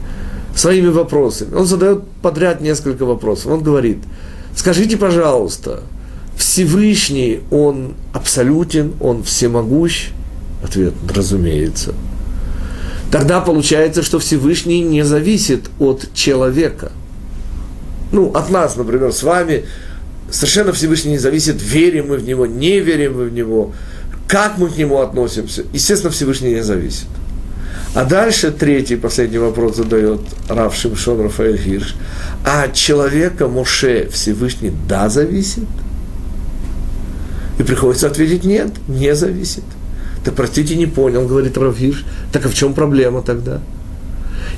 своими 0.55 0.89
вопросами. 0.89 1.55
Он 1.55 1.65
задает 1.65 2.03
подряд 2.21 2.61
несколько 2.61 3.03
вопросов. 3.03 3.47
Он 3.47 3.63
говорит, 3.63 3.97
скажите, 4.55 4.95
пожалуйста, 4.95 5.81
Всевышний, 6.37 7.39
он 7.49 7.95
абсолютен, 8.13 8.93
он 9.01 9.23
всемогущ? 9.23 10.09
Ответ, 10.63 10.93
разумеется. 11.11 11.95
Тогда 13.11 13.41
получается, 13.41 14.03
что 14.03 14.19
Всевышний 14.19 14.81
не 14.81 15.03
зависит 15.03 15.71
от 15.79 16.13
человека. 16.13 16.91
Ну, 18.11 18.31
от 18.31 18.49
нас, 18.49 18.75
например, 18.75 19.11
с 19.11 19.23
вами 19.23 19.65
совершенно 20.29 20.71
Всевышний 20.73 21.11
не 21.11 21.17
зависит, 21.17 21.61
верим 21.61 22.09
мы 22.09 22.17
в 22.17 22.23
Него, 22.23 22.45
не 22.45 22.79
верим 22.79 23.17
мы 23.17 23.25
в 23.25 23.33
Него, 23.33 23.73
как 24.27 24.57
мы 24.57 24.69
к 24.69 24.77
Нему 24.77 24.99
относимся. 24.99 25.63
Естественно, 25.73 26.11
Всевышний 26.11 26.53
не 26.53 26.63
зависит. 26.63 27.07
А 27.93 28.03
дальше 28.03 28.51
третий, 28.51 28.97
последний 28.97 29.37
вопрос 29.37 29.77
задает 29.77 30.19
Рав 30.49 30.75
Шимшон 30.75 31.21
Рафаэль 31.21 31.57
Хирш. 31.57 31.95
А 32.45 32.63
от 32.63 32.73
человека 32.73 33.47
Моше 33.47 34.09
Всевышний 34.11 34.73
да 34.89 35.07
зависит? 35.07 35.63
И 37.57 37.63
приходится 37.63 38.07
ответить 38.07 38.43
нет, 38.43 38.71
не 38.89 39.15
зависит. 39.15 39.63
Так 40.25 40.33
простите, 40.35 40.75
не 40.75 40.87
понял, 40.87 41.25
говорит 41.25 41.57
Рав 41.57 41.77
Хирш. 41.77 42.03
Так 42.33 42.45
а 42.45 42.49
в 42.49 42.53
чем 42.53 42.73
проблема 42.73 43.21
тогда? 43.21 43.61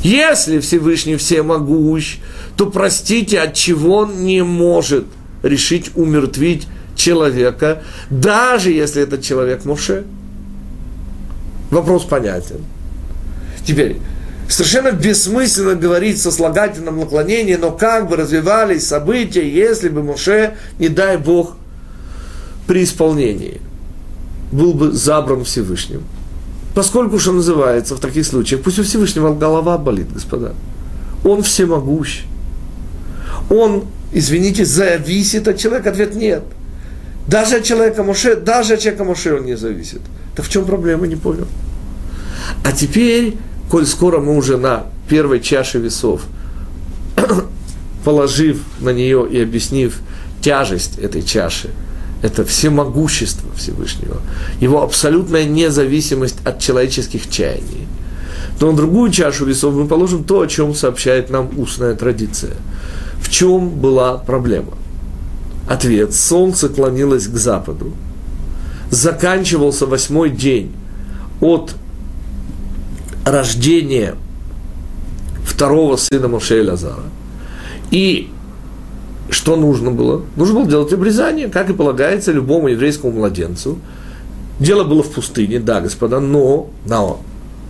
Если 0.04 0.60
Всевышний 0.60 1.16
всемогущ, 1.18 2.18
то 2.56 2.68
простите, 2.68 3.39
от 3.39 3.54
чего 3.54 3.98
он 3.98 4.24
не 4.24 4.44
может 4.44 5.06
решить 5.44 5.92
умертвить 5.96 6.68
человека, 6.96 7.84
даже 8.10 8.72
если 8.72 9.04
этот 9.04 9.22
человек 9.22 9.66
Моше? 9.66 10.04
Вопрос 11.70 12.04
понятен. 12.04 12.63
Теперь, 13.66 13.98
совершенно 14.48 14.92
бессмысленно 14.92 15.75
говорить 15.75 16.22
со 16.22 16.32
слагательным 16.32 17.00
наклонением, 17.00 17.62
но 17.62 17.72
как 17.72 18.08
бы 18.08 18.16
развивались 18.16 18.88
события, 18.88 19.48
если 19.48 19.89
бы 19.89 20.04
Моше, 20.04 20.56
не 20.80 20.89
дай 20.89 21.18
Бог, 21.18 21.58
при 22.66 22.84
исполнении 22.84 23.62
был 24.51 24.74
бы 24.74 24.92
забран 24.92 25.44
Всевышним. 25.44 26.04
Поскольку 26.78 27.18
что 27.18 27.32
называется 27.32 27.96
в 27.96 28.00
таких 28.00 28.24
случаях, 28.24 28.62
пусть 28.62 28.78
у 28.78 28.84
Всевышнего 28.84 29.34
голова 29.34 29.80
болит, 29.80 30.14
господа. 30.14 30.54
Он 31.26 31.42
всемогущ. 31.42 32.22
Он, 33.50 33.86
извините, 34.12 34.64
зависит 34.64 35.48
от 35.48 35.58
человека. 35.58 35.90
Ответ 35.90 36.14
нет. 36.14 36.44
Даже 37.26 37.56
от 37.56 37.64
человека 37.64 38.04
Моше, 38.04 38.36
даже 38.36 38.76
от 38.76 38.82
человека 38.82 39.06
Моше 39.06 39.34
он 39.34 39.46
не 39.46 39.58
зависит. 39.58 40.02
Так 40.36 40.46
в 40.46 40.52
чем 40.52 40.66
проблема, 40.66 41.08
не 41.08 41.16
понял. 41.16 41.48
А 42.64 42.72
теперь 42.72 43.38
коль 43.72 43.88
скоро 43.88 44.20
мы 44.20 44.38
уже 44.38 44.58
на 44.58 44.84
первой 45.10 45.40
чаше 45.40 45.80
весов, 45.80 46.22
положив 48.06 48.62
на 48.82 48.92
нее 48.92 49.28
и 49.28 49.42
объяснив 49.42 49.98
тяжесть 50.44 51.00
этой 51.00 51.24
чаши, 51.24 51.72
это 52.22 52.44
всемогущество 52.44 53.50
Всевышнего, 53.56 54.18
его 54.60 54.82
абсолютная 54.82 55.46
независимость 55.46 56.38
от 56.44 56.60
человеческих 56.60 57.30
чаяний, 57.30 57.88
то 58.60 58.72
на 58.72 58.78
другую 58.78 59.12
чашу 59.12 59.46
весов 59.46 59.76
мы 59.76 59.88
положим 59.88 60.24
то, 60.24 60.42
о 60.42 60.48
чем 60.48 60.74
сообщает 60.74 61.30
нам 61.30 61.50
устная 61.58 61.96
традиция. 61.96 62.54
В 63.22 63.30
чем 63.30 63.70
была 63.70 64.18
проблема? 64.18 64.74
Ответ. 65.70 66.14
Солнце 66.14 66.70
клонилось 66.70 67.28
к 67.28 67.36
западу. 67.36 67.94
Заканчивался 68.90 69.86
восьмой 69.86 70.30
день 70.30 70.72
от 71.42 71.76
рождение 73.26 74.16
второго 75.44 75.98
сына 75.98 76.28
Моше 76.28 76.63
Лазара. 76.63 77.04
И 77.91 78.30
что 79.30 79.56
нужно 79.56 79.92
было? 79.92 80.24
Нужно 80.36 80.56
было 80.62 80.68
делать 80.68 80.94
обрезание, 80.94 81.50
как 81.50 81.70
и 81.70 81.74
полагается 81.74 82.32
любому 82.32 82.70
еврейскому 82.70 83.13
младенцу. 83.13 83.80
Дело 84.60 84.84
было 84.84 85.04
в 85.04 85.12
пустыне, 85.12 85.60
да, 85.60 85.82
господа, 85.82 86.20
но 86.20 86.70
на 86.86 87.18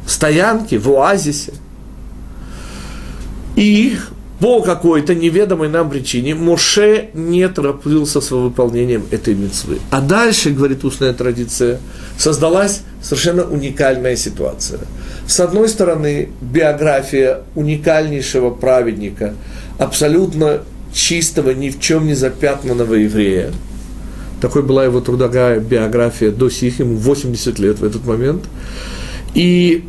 стоянке, 0.05 0.77
в 0.77 0.89
оазисе. 0.89 1.53
И 3.55 3.97
по 4.39 4.61
какой-то 4.61 5.15
неведомой 5.15 5.67
нам 5.67 5.89
причине 5.89 6.35
Моше 6.35 7.09
не 7.13 7.47
торопился 7.49 8.21
с 8.21 8.29
выполнением 8.29 9.03
этой 9.09 9.33
мецвы. 9.33 9.79
А 9.89 9.99
дальше, 9.99 10.51
говорит 10.51 10.85
устная 10.85 11.13
традиция, 11.13 11.79
создалась 12.17 12.81
совершенно 13.01 13.43
уникальная 13.43 14.15
ситуация. 14.15 14.81
С 15.25 15.39
одной 15.39 15.67
стороны, 15.69 16.29
биография 16.39 17.41
уникальнейшего 17.55 18.51
праведника, 18.51 19.33
абсолютно 19.79 20.61
чистого, 20.93 21.51
ни 21.51 21.69
в 21.69 21.79
чем 21.79 22.07
не 22.07 22.13
запятнанного 22.13 22.95
еврея. 22.95 23.51
Такой 24.41 24.61
была 24.61 24.85
его 24.85 25.01
трудовая 25.01 25.59
биография 25.59 26.31
до 26.31 26.49
сих, 26.49 26.79
ему 26.79 26.95
80 26.95 27.59
лет 27.59 27.79
в 27.79 27.83
этот 27.83 28.05
момент. 28.05 28.45
И 29.33 29.83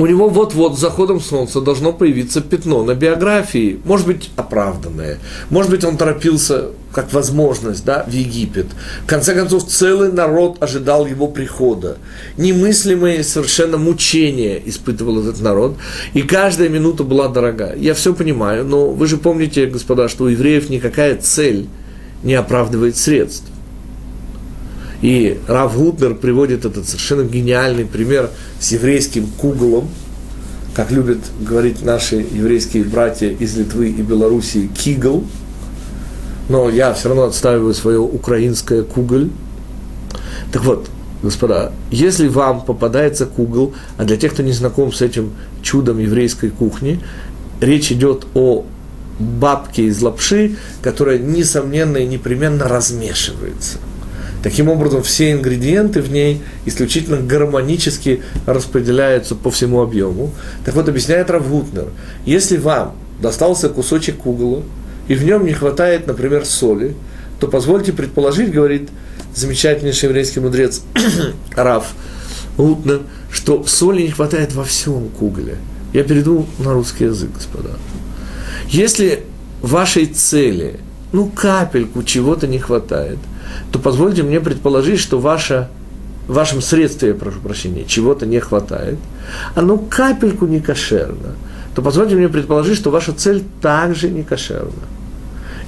у 0.00 0.06
него 0.06 0.30
вот-вот 0.30 0.78
с 0.78 0.80
заходом 0.80 1.20
солнца 1.20 1.60
должно 1.60 1.92
появиться 1.92 2.40
пятно 2.40 2.82
на 2.82 2.94
биографии, 2.94 3.78
может 3.84 4.06
быть, 4.06 4.30
оправданное, 4.34 5.18
может 5.50 5.70
быть, 5.70 5.84
он 5.84 5.98
торопился 5.98 6.68
как 6.90 7.12
возможность, 7.12 7.84
да, 7.84 8.04
в 8.08 8.10
Египет. 8.10 8.66
В 9.04 9.06
конце 9.06 9.34
концов, 9.34 9.66
целый 9.66 10.10
народ 10.10 10.56
ожидал 10.62 11.06
его 11.06 11.28
прихода. 11.28 11.98
Немыслимые 12.38 13.22
совершенно 13.22 13.76
мучения 13.76 14.60
испытывал 14.64 15.20
этот 15.20 15.42
народ, 15.42 15.76
и 16.14 16.22
каждая 16.22 16.70
минута 16.70 17.04
была 17.04 17.28
дорога. 17.28 17.74
Я 17.76 17.92
все 17.92 18.14
понимаю, 18.14 18.64
но 18.64 18.88
вы 18.88 19.06
же 19.06 19.18
помните, 19.18 19.66
господа, 19.66 20.08
что 20.08 20.24
у 20.24 20.28
евреев 20.28 20.70
никакая 20.70 21.18
цель 21.18 21.68
не 22.22 22.32
оправдывает 22.32 22.96
средств. 22.96 23.44
И 25.02 25.40
Рав 25.46 25.76
Гутнер 25.76 26.14
приводит 26.14 26.64
этот 26.64 26.86
совершенно 26.86 27.22
гениальный 27.22 27.86
пример 27.86 28.30
с 28.58 28.70
еврейским 28.72 29.26
куглом, 29.26 29.88
как 30.74 30.90
любят 30.90 31.18
говорить 31.40 31.82
наши 31.82 32.16
еврейские 32.16 32.84
братья 32.84 33.28
из 33.28 33.56
Литвы 33.56 33.88
и 33.88 34.02
Белоруссии, 34.02 34.68
кигл, 34.68 35.24
но 36.48 36.68
я 36.68 36.92
все 36.92 37.08
равно 37.08 37.24
отстаиваю 37.24 37.72
свое 37.72 37.98
украинское 37.98 38.82
куголь. 38.82 39.30
Так 40.52 40.64
вот, 40.64 40.90
господа, 41.22 41.72
если 41.90 42.28
вам 42.28 42.62
попадается 42.62 43.24
кугл, 43.24 43.72
а 43.96 44.04
для 44.04 44.18
тех, 44.18 44.34
кто 44.34 44.42
не 44.42 44.52
знаком 44.52 44.92
с 44.92 45.00
этим 45.00 45.32
чудом 45.62 45.98
еврейской 45.98 46.50
кухни, 46.50 47.00
речь 47.60 47.90
идет 47.90 48.26
о 48.34 48.66
бабке 49.18 49.84
из 49.84 50.00
лапши, 50.02 50.56
которая, 50.82 51.18
несомненно 51.18 51.98
и 51.98 52.06
непременно 52.06 52.68
размешивается– 52.68 53.78
Таким 54.42 54.68
образом, 54.68 55.02
все 55.02 55.32
ингредиенты 55.32 56.00
в 56.00 56.10
ней 56.10 56.40
исключительно 56.64 57.18
гармонически 57.18 58.22
распределяются 58.46 59.34
по 59.34 59.50
всему 59.50 59.82
объему. 59.82 60.32
Так 60.64 60.74
вот, 60.74 60.88
объясняет 60.88 61.30
Равгутнер, 61.30 61.88
если 62.24 62.56
вам 62.56 62.96
достался 63.20 63.68
кусочек 63.68 64.16
кугла, 64.16 64.62
и 65.08 65.14
в 65.14 65.24
нем 65.24 65.44
не 65.44 65.52
хватает, 65.52 66.06
например, 66.06 66.46
соли, 66.46 66.94
то 67.38 67.48
позвольте 67.48 67.92
предположить, 67.92 68.50
говорит 68.50 68.88
замечательнейший 69.34 70.08
еврейский 70.08 70.40
мудрец 70.40 70.82
Раф 71.54 71.92
Гутнер, 72.56 73.02
что 73.30 73.64
соли 73.64 74.02
не 74.02 74.10
хватает 74.10 74.54
во 74.54 74.64
всем 74.64 75.08
кугле. 75.08 75.56
Я 75.92 76.02
перейду 76.02 76.46
на 76.58 76.72
русский 76.72 77.04
язык, 77.04 77.30
господа. 77.34 77.70
Если 78.68 79.24
вашей 79.60 80.06
цели, 80.06 80.80
ну, 81.12 81.26
капельку 81.26 82.02
чего-то 82.02 82.46
не 82.46 82.58
хватает– 82.58 83.18
то 83.72 83.78
позвольте 83.78 84.22
мне 84.22 84.40
предположить, 84.40 85.00
что 85.00 85.18
ваша, 85.18 85.68
в 86.26 86.34
вашем 86.34 86.60
средстве, 86.60 87.10
я 87.10 87.14
прошу 87.14 87.40
прощения, 87.40 87.84
чего-то 87.84 88.26
не 88.26 88.40
хватает, 88.40 88.98
оно 89.54 89.78
капельку 89.78 90.46
не 90.46 90.60
кошерно, 90.60 91.34
то 91.74 91.82
позвольте 91.82 92.16
мне 92.16 92.28
предположить, 92.28 92.76
что 92.76 92.90
ваша 92.90 93.12
цель 93.12 93.42
также 93.62 94.10
не 94.10 94.22
кошерна. 94.22 94.72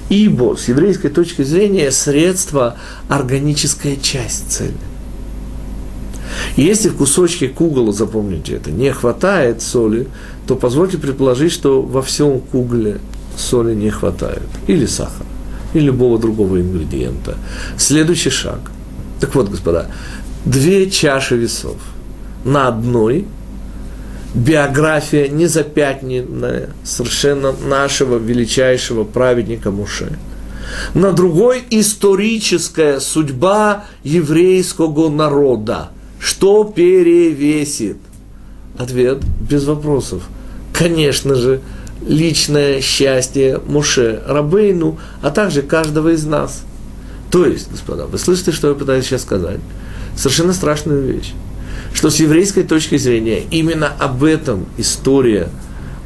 Ибо 0.09 0.55
с 0.57 0.67
еврейской 0.67 1.09
точки 1.09 1.43
зрения 1.43 1.89
средство– 1.91 2.75
органическая 3.09 3.95
часть 3.95 4.51
цели. 4.51 4.73
Если 6.57 6.89
в 6.89 6.97
кусочке 6.97 7.47
кугла, 7.47 7.91
запомните 7.93 8.55
это, 8.55 8.69
не 8.71 8.91
хватает 8.91 9.61
соли, 9.61 10.07
то 10.45 10.55
позвольте 10.55 10.97
предположить, 10.97 11.51
что 11.51 11.81
во 11.81 12.01
всем 12.01 12.39
кугле 12.39 12.99
соли 13.37 13.73
не 13.73 13.89
хватает. 13.89 14.43
Или 14.67 14.85
сахара 14.85 15.25
и 15.73 15.79
любого 15.79 16.19
другого 16.19 16.61
ингредиента. 16.61 17.37
Следующий 17.77 18.29
шаг. 18.29 18.59
Так 19.19 19.35
вот, 19.35 19.49
господа, 19.49 19.87
две 20.45 20.89
чаши 20.89 21.35
весов. 21.35 21.77
На 22.45 22.67
одной 22.67 23.25
биография 24.33 25.27
незапятненная 25.27 26.69
совершенно 26.83 27.51
нашего 27.51 28.17
величайшего 28.17 29.03
праведника 29.03 29.71
Муше. 29.71 30.17
На 30.93 31.11
другой 31.11 31.63
историческая 31.69 32.99
судьба 32.99 33.85
еврейского 34.03 35.09
народа. 35.09 35.89
Что 36.19 36.63
перевесит? 36.63 37.97
Ответ 38.77 39.21
без 39.49 39.65
вопросов. 39.65 40.23
Конечно 40.73 41.35
же, 41.35 41.61
личное 42.07 42.81
счастье 42.81 43.59
Муше 43.65 44.21
Рабейну, 44.25 44.99
а 45.21 45.31
также 45.31 45.61
каждого 45.61 46.09
из 46.09 46.25
нас. 46.25 46.63
То 47.31 47.45
есть, 47.45 47.71
господа, 47.71 48.05
вы 48.05 48.17
слышите, 48.17 48.51
что 48.51 48.69
я 48.69 48.75
пытаюсь 48.75 49.05
сейчас 49.05 49.23
сказать? 49.23 49.59
Совершенно 50.15 50.53
страшную 50.53 51.01
вещь. 51.01 51.33
Что 51.93 52.09
с 52.09 52.17
еврейской 52.17 52.63
точки 52.63 52.97
зрения 52.97 53.43
именно 53.49 53.87
об 53.99 54.23
этом 54.23 54.65
история 54.77 55.49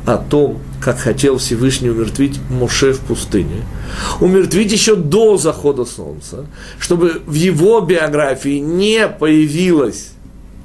о 0.05 0.17
том, 0.17 0.60
как 0.81 0.99
хотел 0.99 1.38
Всевышний 1.38 1.89
умертвить 1.89 2.39
Моше 2.49 2.93
в 2.93 2.99
пустыне. 3.01 3.65
Умертвить 4.21 4.71
еще 4.71 4.95
до 4.95 5.38
захода 5.38 5.83
солнца, 5.83 6.45
чтобы 6.79 7.21
в 7.25 7.33
его 7.33 7.81
биографии 7.81 8.60
не 8.60 9.07
появилась 9.07 10.12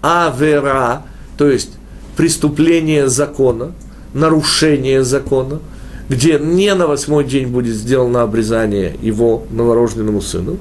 авера, 0.01 1.05
то 1.37 1.51
есть 1.51 1.71
преступление 2.17 3.09
закона, 3.09 3.73
нарушение 4.15 5.05
закона, 5.05 5.61
где 6.09 6.39
не 6.39 6.75
на 6.75 6.87
восьмой 6.87 7.25
день 7.25 7.49
будет 7.49 7.75
сделано 7.75 8.23
обрезание 8.23 8.97
его 9.01 9.45
новорожденному 9.51 10.21
сыну. 10.21 10.59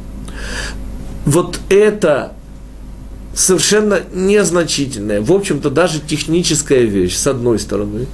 Вот 1.26 1.60
это 1.70 2.34
совершенно 3.34 4.02
незначительная, 4.14 5.22
в 5.22 5.32
общем-то, 5.32 5.70
даже 5.70 6.00
техническая 6.00 6.82
вещь, 6.82 7.16
с 7.16 7.28
одной 7.28 7.60
стороны, 7.60 8.08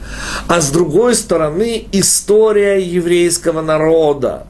а 0.48 0.62
с 0.62 0.70
другой 0.70 1.16
стороны, 1.16 1.88
история 1.92 2.80
еврейского 2.80 3.62
народа, 3.62 4.46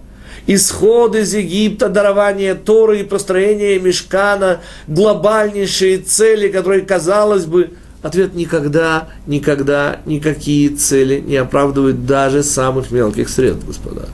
исход 0.45 1.15
из 1.15 1.33
Египта, 1.33 1.89
дарование 1.89 2.55
Торы 2.55 3.01
и 3.01 3.03
построение 3.03 3.79
Мешкана, 3.79 4.59
глобальнейшие 4.87 5.99
цели, 5.99 6.49
которые, 6.49 6.81
казалось 6.81 7.45
бы, 7.45 7.71
ответ 8.01 8.35
никогда, 8.35 9.09
никогда 9.25 10.01
никакие 10.05 10.69
цели 10.69 11.19
не 11.19 11.35
оправдывают 11.35 12.05
даже 12.05 12.43
самых 12.43 12.91
мелких 12.91 13.29
средств, 13.29 13.65
господа. 13.65 14.09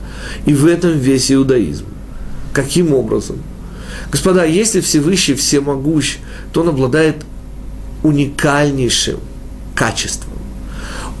И 0.46 0.54
в 0.54 0.66
этом 0.66 0.92
весь 0.92 1.30
иудаизм. 1.30 1.86
Каким 2.52 2.94
образом? 2.94 3.38
Господа, 4.10 4.44
если 4.44 4.80
Всевышний 4.80 5.34
всемогущ, 5.34 6.18
то 6.52 6.62
он 6.62 6.68
обладает 6.68 7.24
уникальнейшим 8.02 9.18
качеством. 9.74 10.32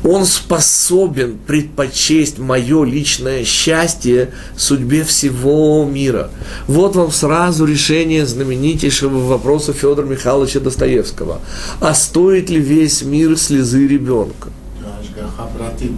Он 0.04 0.26
способен 0.26 1.38
предпочесть 1.46 2.38
мое 2.38 2.84
личное 2.84 3.42
счастье 3.44 4.30
судьбе 4.56 5.02
всего 5.02 5.84
мира. 5.90 6.30
Вот 6.66 6.94
вам 6.94 7.10
сразу 7.10 7.64
решение 7.64 8.26
знаменитейшего 8.26 9.18
вопроса 9.18 9.72
Федора 9.72 10.04
Михайловича 10.04 10.60
Достоевского. 10.60 11.40
А 11.80 11.94
стоит 11.94 12.50
ли 12.50 12.60
весь 12.60 13.02
мир 13.02 13.38
слезы 13.38 13.86
ребенка? 13.86 14.50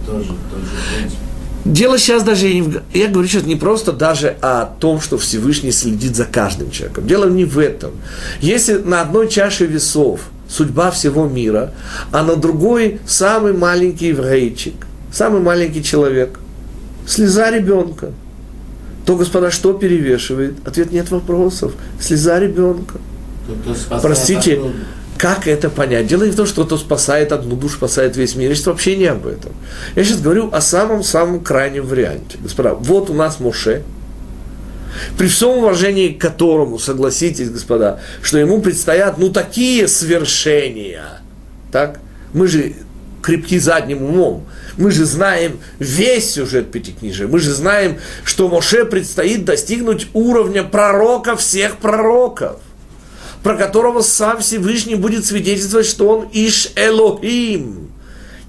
тоже, 0.05 0.27
тоже 0.51 1.11
Дело 1.65 1.97
сейчас 1.97 2.23
даже, 2.23 2.47
я 2.93 3.07
говорю 3.07 3.27
сейчас 3.27 3.43
не 3.43 3.57
просто 3.57 3.91
даже 3.91 4.37
о 4.41 4.65
том, 4.65 5.01
что 5.01 5.17
Всевышний 5.17 5.71
следит 5.71 6.15
за 6.15 6.23
каждым 6.23 6.71
человеком. 6.71 7.05
Дело 7.05 7.29
не 7.29 7.43
в 7.43 7.59
этом. 7.59 7.91
Если 8.39 8.75
на 8.75 9.01
одной 9.01 9.27
чаше 9.27 9.65
весов 9.65 10.21
судьба 10.49 10.91
всего 10.91 11.27
мира, 11.27 11.73
а 12.11 12.23
на 12.23 12.35
другой 12.35 12.99
самый 13.05 13.53
маленький 13.53 14.07
еврейчик, 14.07 14.75
самый 15.11 15.41
маленький 15.41 15.83
человек, 15.83 16.39
слеза 17.05 17.51
ребенка, 17.51 18.11
то, 19.05 19.15
господа, 19.15 19.51
что 19.51 19.71
перевешивает? 19.71 20.55
Ответ 20.67 20.91
нет 20.91 21.09
вопросов. 21.11 21.71
Слеза 21.97 22.39
ребенка. 22.39 22.99
Простите, 24.01 24.59
как 25.17 25.47
это 25.47 25.69
понять? 25.69 26.07
Дело 26.07 26.25
не 26.25 26.31
в 26.31 26.35
том, 26.35 26.45
что 26.45 26.65
кто 26.65 26.77
спасает 26.77 27.31
одну 27.31 27.55
душу, 27.55 27.77
спасает 27.77 28.17
весь 28.17 28.35
мир. 28.35 28.49
Речь 28.49 28.65
вообще 28.65 28.97
не 28.97 29.05
об 29.05 29.25
этом. 29.25 29.53
Я 29.95 30.03
сейчас 30.03 30.19
говорю 30.19 30.49
о 30.51 30.59
самом-самом 30.59 31.39
крайнем 31.39 31.85
варианте. 31.85 32.37
Господа, 32.41 32.73
вот 32.73 33.09
у 33.09 33.13
нас 33.13 33.39
Моше, 33.39 33.83
при 35.17 35.27
всем 35.27 35.49
уважении 35.49 36.09
к 36.09 36.21
которому, 36.21 36.79
согласитесь, 36.79 37.49
господа, 37.49 37.99
что 38.21 38.37
ему 38.37 38.61
предстоят, 38.61 39.17
ну, 39.17 39.29
такие 39.29 39.87
свершения, 39.87 41.21
так? 41.71 41.99
Мы 42.33 42.47
же 42.47 42.73
крепки 43.21 43.59
задним 43.59 44.03
умом. 44.03 44.45
Мы 44.77 44.91
же 44.91 45.05
знаем 45.05 45.59
весь 45.79 46.31
сюжет 46.31 46.71
Пятикнижия. 46.71 47.27
Мы 47.27 47.39
же 47.39 47.51
знаем, 47.51 47.97
что 48.23 48.47
Моше 48.47 48.85
предстоит 48.85 49.43
достигнуть 49.43 50.07
уровня 50.13 50.63
пророка 50.63 51.35
всех 51.35 51.77
пророков 51.77 52.57
про 53.43 53.55
которого 53.55 54.01
сам 54.01 54.39
Всевышний 54.39 54.95
будет 54.95 55.25
свидетельствовать, 55.25 55.87
что 55.87 56.09
он 56.09 56.27
Иш 56.33 56.71
Элохим. 56.75 57.91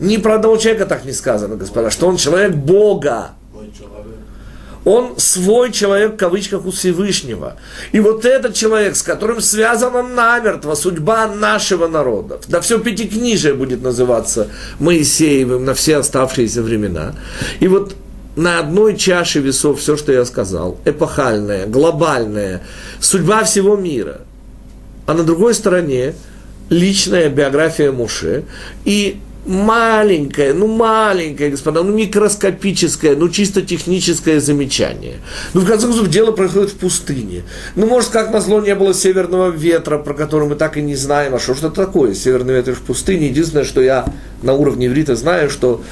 Ни 0.01 0.17
про 0.17 0.37
одного 0.37 0.57
человека 0.57 0.87
так 0.87 1.05
не 1.05 1.13
сказано, 1.13 1.55
господа, 1.55 1.91
что 1.91 2.09
он 2.09 2.17
человек 2.17 2.57
Бога. 2.57 3.33
Он 4.89 5.19
свой 5.19 5.71
человек, 5.71 6.15
в 6.15 6.17
кавычках, 6.17 6.65
у 6.65 6.71
Всевышнего. 6.71 7.57
И 7.93 8.01
вот 8.01 8.25
этот 8.25 8.55
человек, 8.55 8.97
с 8.97 9.03
которым 9.03 9.43
связана 9.43 10.03
намертво 10.03 10.75
судьба 10.75 11.29
нашего 11.29 11.89
народа, 11.89 12.41
да 12.49 12.63
все 12.63 12.79
пятикнижие 12.79 13.53
будет 13.53 13.83
называться 13.83 14.49
Моисеевым 14.79 15.67
на 15.67 15.75
все 15.75 15.99
оставшиеся 15.99 16.63
времена. 16.63 17.15
И 17.61 17.69
вот 17.69 17.97
на 18.35 18.61
одной 18.61 18.97
чаше 18.97 19.41
весов 19.41 19.81
все, 19.81 19.99
что 19.99 20.13
я 20.13 20.25
сказал, 20.25 20.79
эпохальное, 20.87 21.67
глобальное, 21.67 22.63
судьба 22.99 23.45
всего 23.45 23.77
мира– 23.77 24.23
а 25.09 25.15
на 25.15 25.25
другой 25.25 25.55
стороне 25.55 26.15
личная 26.69 27.31
биография 27.31 27.91
Муше 27.93 28.45
и 28.85 29.19
маленькое, 29.49 30.53
ну 30.53 30.67
маленькое, 30.67 31.51
господа, 31.51 31.83
ну 31.83 31.93
микроскопическое, 31.93 33.17
ну 33.17 33.29
чисто 33.31 33.63
техническое 33.63 34.41
замечание. 34.41 35.17
Ну, 35.55 35.63
в 35.63 35.67
конце 35.67 35.87
концов, 35.87 36.09
дело 36.09 36.33
происходит 36.33 36.71
в 36.71 36.77
пустыне. 36.77 37.43
Ну, 37.75 37.87
может, 37.87 38.11
как 38.11 38.31
назло 38.31 38.61
не 38.61 38.75
было 38.75 38.93
северного 38.93 39.51
ветра, 39.51 39.99
про 39.99 40.15
который 40.15 40.49
мы 40.49 40.55
так 40.55 40.77
и 40.77 40.83
не 40.83 40.95
знаем, 40.95 41.35
а 41.35 41.39
что 41.39 41.55
что 41.55 41.71
такое 41.71 42.15
северный 42.15 42.55
ветер 42.55 42.75
в 42.75 42.83
пустыне. 42.83 43.29
Единственное, 43.29 43.65
что 43.65 43.81
я 43.81 44.07
на 44.43 44.53
уровне 44.53 44.87
иврита 44.87 45.17
знаю, 45.17 45.49
что 45.49 45.83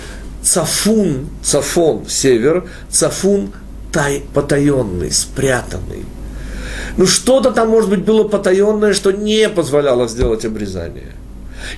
цафун, 0.43 1.29
цафон, 1.43 2.05
север, 2.07 2.69
цафун 2.91 3.53
тай, 3.91 4.23
потаенный, 4.35 5.11
спрятанный. 5.11 6.05
Ну 6.99 7.07
что-то 7.07 7.53
там, 7.53 7.71
может 7.71 7.89
быть, 7.89 8.05
было 8.05 8.25
потаенное, 8.25 8.93
что 8.93 9.13
не 9.13 9.49
позволяло 9.49 10.09
сделать 10.09 10.45
обрезание. 10.45 11.13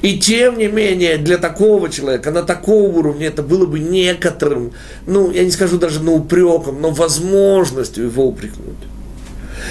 И 0.03 0.19
тем 0.19 0.59
не 0.59 0.69
менее, 0.69 1.17
для 1.17 1.39
такого 1.39 1.89
человека, 1.89 2.31
на 2.31 2.43
таком 2.43 2.97
уровне, 2.97 3.27
это 3.27 3.43
было 3.43 3.67
бы 3.67 3.79
некоторым, 3.79 4.73
ну, 5.07 5.31
я 5.31 5.45
не 5.45 5.51
скажу 5.51 5.79
даже 5.79 6.03
на 6.03 6.13
упреком, 6.13 6.81
но 6.81 6.91
возможностью 6.91 8.05
его 8.05 8.27
упрекнуть. 8.27 8.77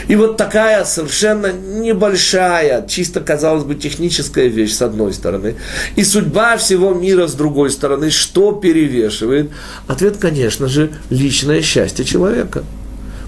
И 0.08 0.16
вот 0.16 0.38
такая 0.38 0.84
совершенно 0.84 1.52
небольшая, 1.52 2.86
чисто, 2.88 3.22
казалось 3.22 3.64
бы, 3.64 3.76
техническая 3.76 4.48
вещь 4.48 4.74
с 4.74 4.82
одной 4.82 5.14
стороны, 5.14 5.56
и 5.96 6.04
судьба 6.04 6.58
всего 6.58 6.94
мира 6.94 7.28
с 7.28 7.34
другой 7.34 7.70
стороны, 7.72 8.10
что 8.12 8.52
перевешивает? 8.52 9.50
Ответ, 9.88 10.18
конечно 10.18 10.68
же, 10.68 10.92
личное 11.10 11.62
счастье 11.62 12.04
человека– 12.06 12.64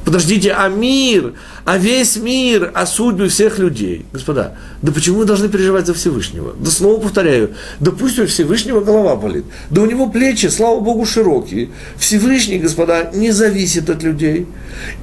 Подождите, 0.09 0.53
а 0.53 0.69
мир, 0.69 1.33
а 1.65 1.77
весь 1.77 2.15
мир, 2.15 2.71
а 2.73 2.87
судьбы 2.87 3.27
всех 3.27 3.59
людей. 3.59 4.07
Господа, 4.11 4.55
да 4.81 4.91
почему 4.91 5.19
мы 5.19 5.25
должны 5.25 5.49
переживать 5.49 5.85
за 5.85 5.93
Всевышнего? 5.93 6.55
Да 6.59 6.71
снова 6.71 6.99
повторяю, 6.99 7.51
да 7.79 7.91
пусть 7.91 8.17
у 8.17 8.25
Всевышнего 8.25 8.81
голова 8.81 9.15
болит. 9.15 9.45
Да 9.69 9.81
у 9.81 9.85
него 9.85 10.09
плечи, 10.09 10.47
слава 10.47 10.79
Богу, 10.79 11.05
широкие. 11.05 11.69
Всевышний, 11.95 12.57
господа, 12.57 13.11
не 13.13 13.29
зависит 13.29 13.87
от 13.91 14.01
людей. 14.01 14.47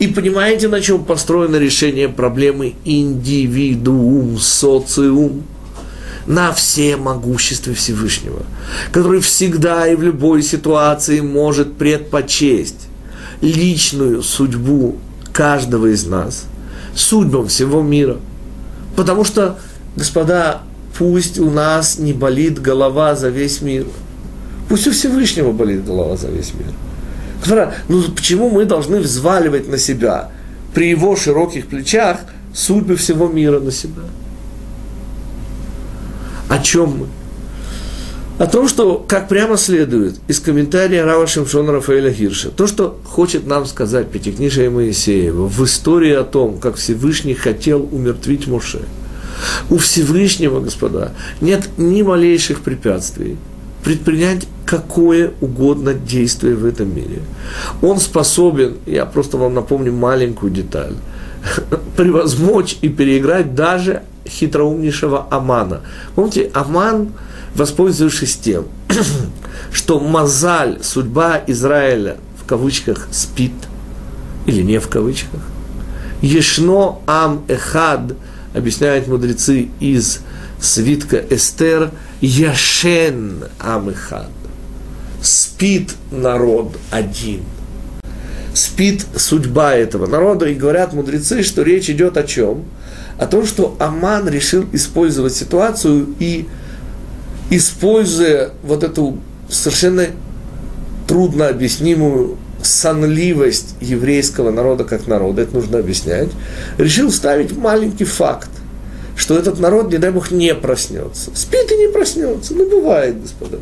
И 0.01 0.09
понимаете, 0.09 0.67
на 0.67 0.81
чем 0.81 1.05
построено 1.05 1.55
решение 1.55 2.09
проблемы 2.09 2.75
индивидуум, 2.85 4.41
социум? 4.41 5.45
на 6.27 6.53
все 6.53 6.97
могуществе 6.97 7.75
Всевышнего, 7.75 8.43
который 8.91 9.21
всегда 9.21 9.87
и 9.87 9.95
в 9.95 10.03
любой 10.03 10.43
ситуации 10.43 11.21
может 11.21 11.77
предпочесть 11.77 12.86
личную 13.41 14.23
судьбу 14.23 14.97
каждого 15.33 15.87
из 15.87 16.07
нас, 16.07 16.47
судьбам 16.95 17.49
всего 17.49 17.83
мира. 17.83 18.17
Потому 18.97 19.25
что, 19.25 19.59
господа, 19.97 20.63
пусть 20.99 21.39
у 21.39 21.51
нас 21.51 21.99
не 21.99 22.13
болит 22.13 22.61
голова 22.61 23.15
за 23.15 23.29
весь 23.29 23.61
мир. 23.61 23.87
Пусть 24.69 24.87
у 24.87 24.93
Всевышнего 24.93 25.53
болит 25.53 25.85
голова 25.85 26.17
за 26.17 26.29
весь 26.29 26.55
мир. 26.55 26.73
Господа, 27.39 27.75
ну 27.89 28.03
почему 28.03 28.51
мы 28.51 28.65
должны 28.65 28.99
взваливать 28.99 29.69
на 29.69 29.79
себя 29.79 30.31
при 30.75 30.89
его 30.89 31.17
широких 31.17 31.67
плечах 31.67 32.21
судьбы 32.55 32.97
всего 32.97 33.29
мира 33.29 33.61
на 33.61 33.71
себя? 33.71 34.03
О 36.49 36.59
чем 36.59 36.99
мы? 36.99 37.07
О 38.39 38.47
том, 38.47 38.69
что, 38.69 39.05
как 39.07 39.29
прямо 39.29 39.57
следует 39.57 40.17
из 40.29 40.41
комментария 40.41 41.05
Рава 41.05 41.27
Шимшона 41.27 41.73
Рафаэля 41.73 42.11
Гирша, 42.11 42.51
то, 42.51 42.67
что 42.67 42.99
хочет 43.05 43.47
нам 43.47 43.65
сказать 43.67 44.11
Пятикнижие 44.11 44.69
Моисеева 44.69 45.47
в 45.47 45.65
истории 45.65 46.13
о 46.13 46.25
том, 46.25 46.59
как 46.59 46.77
Всевышний 46.77 47.35
хотел 47.35 47.83
умертвить 47.91 48.47
Моше. 48.47 48.83
У 49.71 49.79
Всевышнего, 49.79 50.61
господа, 50.61 51.13
нет 51.41 51.69
ни 51.79 52.03
малейших 52.03 52.61
препятствий 52.61 53.37
предпринять 53.87 54.49
какое 54.65 55.33
угодно 55.41 55.95
действие 55.95 56.57
в 56.57 56.67
этом 56.67 56.93
мире. 56.93 57.23
Он 57.83 58.01
способен, 58.01 58.79
я 58.85 59.07
просто 59.07 59.37
вам 59.37 59.55
напомню 59.55 59.93
маленькую 59.93 60.51
деталь, 60.51 60.95
превозмочь 61.97 62.79
и 62.83 62.89
переиграть 62.89 63.55
даже 63.55 64.03
хитроумнейшего 64.27 65.29
Амана. 65.31 65.83
Помните, 66.17 66.51
Аман, 66.53 67.13
воспользовавшись 67.57 68.37
тем, 68.37 68.67
что 69.73 69.99
Мазаль, 69.99 70.79
судьба 70.83 71.43
Израиля, 71.47 72.19
в 72.41 72.47
кавычках, 72.47 73.09
спит, 73.11 73.53
или 74.47 74.63
не 74.63 74.79
в 74.79 74.89
кавычках, 74.89 75.41
Ешно 76.23 76.99
Ам 77.07 77.45
Эхад, 77.49 78.15
объясняют 78.55 79.07
мудрецы 79.07 79.69
из 79.81 80.21
свитка 80.61 81.23
Эстер, 81.31 81.91
Яшен 82.21 83.45
Ам 83.59 83.91
Эхад. 83.91 84.31
Спит 85.21 85.95
народ 86.11 86.77
один. 86.91 87.43
Спит 88.55 89.05
судьба 89.17 89.75
этого 89.75 90.07
народа, 90.07 90.47
и 90.47 90.55
говорят 90.55 90.95
мудрецы, 90.95 91.43
что 91.43 91.63
речь 91.63 91.91
идет 91.91 92.17
о 92.17 92.23
чем? 92.23 92.65
О 93.19 93.27
том, 93.27 93.45
что 93.45 93.77
Аман 93.79 94.29
решил 94.29 94.67
использовать 94.73 95.35
ситуацию 95.35 96.15
и, 96.19 96.47
используя 97.51 98.51
вот 98.63 98.83
эту 98.83 99.19
совершенно 99.49 100.07
трудно 101.07 101.49
объяснимую 101.49 102.39
сонливость 102.63 103.77
еврейского 103.81 104.51
народа 104.51 104.85
как 104.85 105.07
народа, 105.07 105.43
это 105.43 105.55
нужно 105.55 105.79
объяснять, 105.79 106.31
решил 106.79 107.11
вставить 107.11 107.57
маленький 107.57 108.05
факт, 108.05 108.51
что 109.17 109.39
этот 109.39 109.59
народ, 109.61 109.91
не 109.91 109.99
дай 109.99 110.11
бог, 110.11 110.31
не 110.31 110.55
проснется. 110.55 111.31
Спит 111.35 111.71
и 111.71 111.77
не 111.77 111.89
проснется. 111.89 112.55
Ну, 112.55 112.69
бывает, 112.69 113.21
господа. 113.23 113.59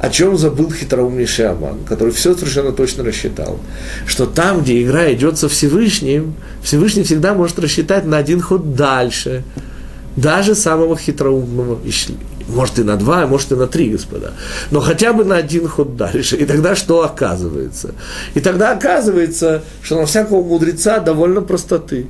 О 0.00 0.10
чем 0.10 0.36
забыл 0.36 0.72
хитроумнейший 0.72 1.46
Аман, 1.46 1.84
который 1.88 2.12
все 2.12 2.34
совершенно 2.34 2.72
точно 2.72 3.04
рассчитал, 3.04 3.60
что 4.04 4.26
там, 4.26 4.62
где 4.62 4.82
игра 4.82 5.12
идет 5.12 5.38
со 5.38 5.48
Всевышним, 5.48 6.34
Всевышний 6.60 7.04
всегда 7.04 7.34
может 7.34 7.60
рассчитать 7.60 8.04
на 8.04 8.16
один 8.16 8.40
ход 8.40 8.74
дальше, 8.74 9.44
даже 10.16 10.56
самого 10.56 10.96
хитроумного 10.96 11.78
может 12.48 12.78
и 12.78 12.82
на 12.82 12.96
два, 12.96 13.26
может 13.26 13.52
и 13.52 13.54
на 13.54 13.66
три, 13.66 13.90
господа. 13.90 14.32
Но 14.70 14.80
хотя 14.80 15.12
бы 15.12 15.24
на 15.24 15.36
один 15.36 15.68
ход 15.68 15.96
дальше. 15.96 16.36
И 16.36 16.44
тогда 16.44 16.74
что 16.74 17.04
оказывается? 17.04 17.94
И 18.34 18.40
тогда 18.40 18.72
оказывается, 18.72 19.62
что 19.82 19.98
на 19.98 20.06
всякого 20.06 20.42
мудреца 20.42 20.98
довольно 20.98 21.40
простоты. 21.40 22.06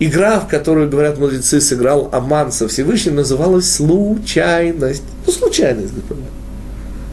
Игра, 0.00 0.40
в 0.40 0.48
которую, 0.48 0.90
говорят 0.90 1.18
мудрецы, 1.18 1.60
сыграл 1.60 2.08
Аман 2.12 2.50
со 2.50 2.66
Всевышним, 2.66 3.16
называлась 3.16 3.72
случайность. 3.72 5.02
Ну, 5.26 5.32
случайность, 5.32 5.94
господа. 5.94 6.22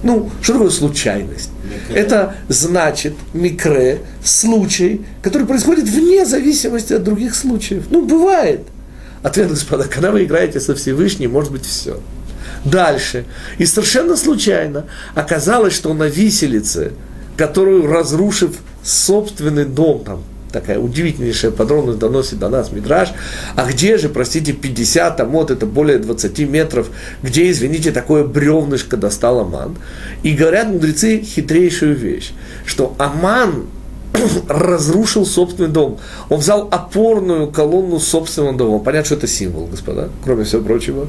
Ну, 0.03 0.31
что 0.41 0.53
такое 0.53 0.69
случайность? 0.71 1.49
Микре. 1.63 2.01
Это 2.01 2.35
значит 2.47 3.13
микре, 3.33 3.99
случай, 4.23 5.05
который 5.21 5.45
происходит 5.45 5.87
вне 5.87 6.25
зависимости 6.25 6.93
от 6.93 7.03
других 7.03 7.35
случаев. 7.35 7.83
Ну, 7.91 8.05
бывает. 8.05 8.61
Ответ, 9.21 9.49
господа, 9.49 9.83
когда 9.83 10.09
вы 10.09 10.23
играете 10.23 10.59
со 10.59 10.73
Всевышним, 10.73 11.31
может 11.31 11.51
быть 11.51 11.65
все. 11.65 11.99
Дальше. 12.65 13.25
И 13.57 13.65
совершенно 13.65 14.15
случайно 14.15 14.85
оказалось, 15.15 15.73
что 15.73 15.93
на 15.93 16.03
виселице, 16.03 16.93
которую, 17.37 17.87
разрушив 17.87 18.57
собственный 18.83 19.65
дом, 19.65 20.03
там, 20.03 20.23
такая 20.51 20.79
удивительнейшая 20.79 21.51
подробность 21.51 21.99
доносит 21.99 22.39
до 22.39 22.49
нас 22.49 22.71
Мидраж. 22.71 23.09
А 23.55 23.65
где 23.65 23.97
же, 23.97 24.09
простите, 24.09 24.53
50 24.53 25.19
амот, 25.19 25.49
это 25.49 25.65
более 25.65 25.97
20 25.97 26.39
метров, 26.49 26.89
где, 27.23 27.49
извините, 27.49 27.91
такое 27.91 28.23
бревнышко 28.23 28.97
достал 28.97 29.39
Аман? 29.39 29.77
И 30.23 30.33
говорят 30.33 30.67
мудрецы 30.67 31.21
хитрейшую 31.21 31.95
вещь, 31.95 32.31
что 32.65 32.95
Аман 32.99 33.67
разрушил 34.47 35.25
собственный 35.25 35.69
дом. 35.69 35.99
Он 36.29 36.39
взял 36.39 36.67
опорную 36.71 37.47
колонну 37.47 37.99
собственного 37.99 38.53
дома. 38.53 38.79
Понятно, 38.79 39.05
что 39.05 39.15
это 39.15 39.27
символ, 39.27 39.67
господа, 39.67 40.09
кроме 40.23 40.43
всего 40.43 40.61
прочего. 40.61 41.07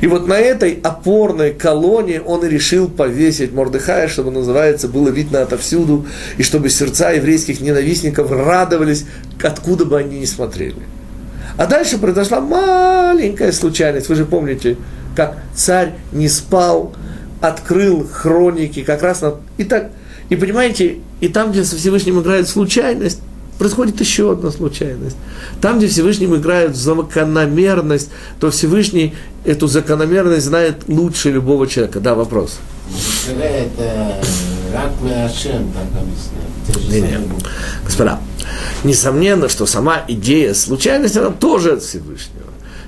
И 0.00 0.06
вот 0.06 0.26
на 0.26 0.38
этой 0.38 0.78
опорной 0.82 1.52
колонне 1.52 2.20
он 2.20 2.44
и 2.44 2.48
решил 2.48 2.88
повесить 2.88 3.52
Мордыхая, 3.52 4.08
чтобы, 4.08 4.30
называется, 4.30 4.88
было 4.88 5.08
видно 5.08 5.42
отовсюду, 5.42 6.06
и 6.36 6.42
чтобы 6.42 6.68
сердца 6.68 7.10
еврейских 7.10 7.60
ненавистников 7.60 8.30
радовались, 8.30 9.04
откуда 9.42 9.84
бы 9.84 9.98
они 9.98 10.20
ни 10.20 10.24
смотрели. 10.24 10.82
А 11.56 11.66
дальше 11.66 11.98
произошла 11.98 12.40
маленькая 12.40 13.52
случайность. 13.52 14.08
Вы 14.08 14.14
же 14.14 14.24
помните, 14.24 14.76
как 15.14 15.38
царь 15.54 15.94
не 16.12 16.28
спал, 16.28 16.94
открыл 17.40 18.06
хроники, 18.10 18.82
как 18.82 19.02
раз 19.02 19.20
на... 19.20 19.34
И 19.58 19.64
так, 19.64 19.90
и 20.32 20.36
понимаете, 20.36 20.96
и 21.20 21.28
там, 21.28 21.52
где 21.52 21.62
со 21.62 21.76
Всевышним 21.76 22.18
играет 22.18 22.48
случайность, 22.48 23.20
происходит 23.58 24.00
еще 24.00 24.32
одна 24.32 24.50
случайность. 24.50 25.14
Там, 25.60 25.76
где 25.76 25.88
Всевышним 25.88 26.34
играет 26.34 26.74
закономерность, 26.74 28.08
то 28.40 28.50
Всевышний 28.50 29.14
эту 29.44 29.66
закономерность 29.66 30.46
знает 30.46 30.88
лучше 30.88 31.30
любого 31.30 31.66
человека. 31.66 32.00
Да, 32.00 32.14
вопрос. 32.14 32.60
Не, 36.88 37.02
не. 37.02 37.18
Господа, 37.84 38.18
несомненно, 38.84 39.50
что 39.50 39.66
сама 39.66 40.02
идея 40.08 40.54
случайности, 40.54 41.18
она 41.18 41.28
тоже 41.28 41.72
от 41.72 41.82
Всевышнего. 41.82 42.41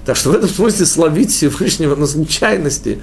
Так 0.04 0.16
что 0.16 0.30
в 0.30 0.34
этом 0.34 0.48
смысле 0.48 0.84
словить 0.84 1.30
Всевышнего 1.32 1.94
на 1.96 2.06
случайности 2.06 2.98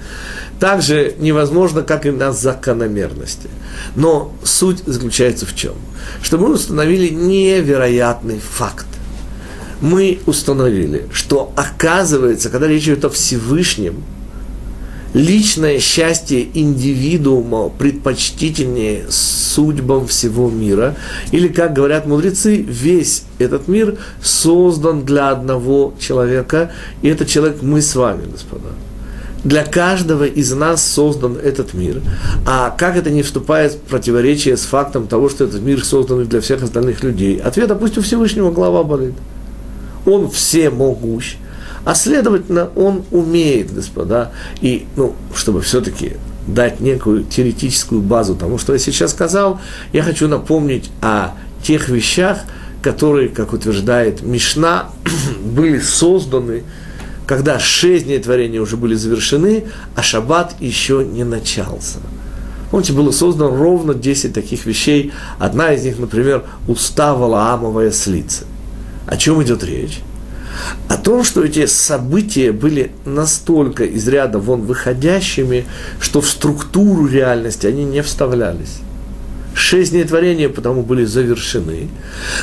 также 0.60 1.14
невозможно, 1.18 1.82
как 1.82 2.06
и 2.06 2.10
на 2.10 2.32
закономерности. 2.32 3.48
Но 3.96 4.32
суть 4.44 4.82
заключается 4.86 5.44
в 5.44 5.54
чем? 5.54 5.74
Что 6.22 6.38
мы 6.38 6.52
установили 6.52 7.08
невероятный 7.08 8.38
факт. 8.38 8.86
Мы 9.80 10.20
установили, 10.26 11.08
что 11.12 11.52
оказывается, 11.56 12.50
когда 12.50 12.68
речь 12.68 12.84
идет 12.84 13.04
о 13.04 13.10
Всевышнем, 13.10 14.04
личное 15.14 15.78
счастье 15.78 16.46
индивидуума 16.54 17.68
предпочтительнее 17.68 19.04
судьбам 19.10 20.06
всего 20.06 20.50
мира. 20.50 20.96
Или, 21.30 21.48
как 21.48 21.72
говорят 21.72 22.06
мудрецы, 22.06 22.56
весь 22.56 23.24
этот 23.38 23.68
мир 23.68 23.98
создан 24.22 25.04
для 25.04 25.30
одного 25.30 25.94
человека, 25.98 26.72
и 27.02 27.08
этот 27.08 27.28
человек 27.28 27.62
мы 27.62 27.82
с 27.82 27.94
вами, 27.94 28.30
господа. 28.30 28.68
Для 29.44 29.64
каждого 29.64 30.24
из 30.24 30.52
нас 30.52 30.86
создан 30.86 31.36
этот 31.36 31.74
мир. 31.74 32.00
А 32.46 32.70
как 32.70 32.96
это 32.96 33.10
не 33.10 33.22
вступает 33.22 33.72
в 33.72 33.78
противоречие 33.78 34.56
с 34.56 34.62
фактом 34.62 35.08
того, 35.08 35.28
что 35.28 35.44
этот 35.44 35.62
мир 35.62 35.84
создан 35.84 36.24
для 36.26 36.40
всех 36.40 36.62
остальных 36.62 37.02
людей? 37.02 37.38
Ответ, 37.38 37.76
пусть 37.78 37.98
у 37.98 38.02
Всевышнего 38.02 38.52
голова 38.52 38.84
болит. 38.84 39.14
Он 40.06 40.30
всемогущ. 40.30 41.36
А 41.84 41.94
следовательно, 41.94 42.70
он 42.76 43.04
умеет, 43.10 43.74
господа, 43.74 44.32
и, 44.60 44.86
ну, 44.96 45.14
чтобы 45.34 45.62
все-таки 45.62 46.16
дать 46.46 46.80
некую 46.80 47.24
теоретическую 47.24 48.00
базу 48.00 48.34
тому, 48.34 48.58
что 48.58 48.72
я 48.72 48.78
сейчас 48.78 49.12
сказал, 49.12 49.60
я 49.92 50.02
хочу 50.02 50.28
напомнить 50.28 50.90
о 51.00 51.30
тех 51.62 51.88
вещах, 51.88 52.38
которые, 52.82 53.28
как 53.28 53.52
утверждает 53.52 54.22
Мишна, 54.22 54.90
были 55.44 55.78
созданы, 55.80 56.64
когда 57.26 57.58
шесть 57.58 58.06
дней 58.06 58.18
творения 58.18 58.60
уже 58.60 58.76
были 58.76 58.94
завершены, 58.94 59.64
а 59.94 60.02
шаббат 60.02 60.54
еще 60.60 61.04
не 61.04 61.24
начался. 61.24 61.98
Помните, 62.70 62.92
было 62.92 63.10
создано 63.10 63.54
ровно 63.54 63.94
10 63.94 64.32
таких 64.32 64.66
вещей. 64.66 65.12
Одна 65.38 65.72
из 65.72 65.84
них, 65.84 65.98
например, 65.98 66.44
устава 66.66 67.20
Валаамовая 67.20 67.90
слица. 67.92 68.44
О 69.06 69.16
чем 69.16 69.42
идет 69.42 69.62
речь? 69.62 70.00
О 70.88 70.96
том, 70.96 71.24
что 71.24 71.44
эти 71.44 71.66
события 71.66 72.52
были 72.52 72.92
настолько 73.04 73.84
из 73.84 74.06
ряда 74.08 74.38
вон 74.38 74.62
выходящими, 74.62 75.64
что 76.00 76.20
в 76.20 76.28
структуру 76.28 77.06
реальности 77.06 77.66
они 77.66 77.84
не 77.84 78.02
вставлялись. 78.02 78.80
Шесть 79.54 79.92
дней 79.92 80.04
творения 80.04 80.48
потому 80.48 80.82
были 80.82 81.04
завершены. 81.04 81.88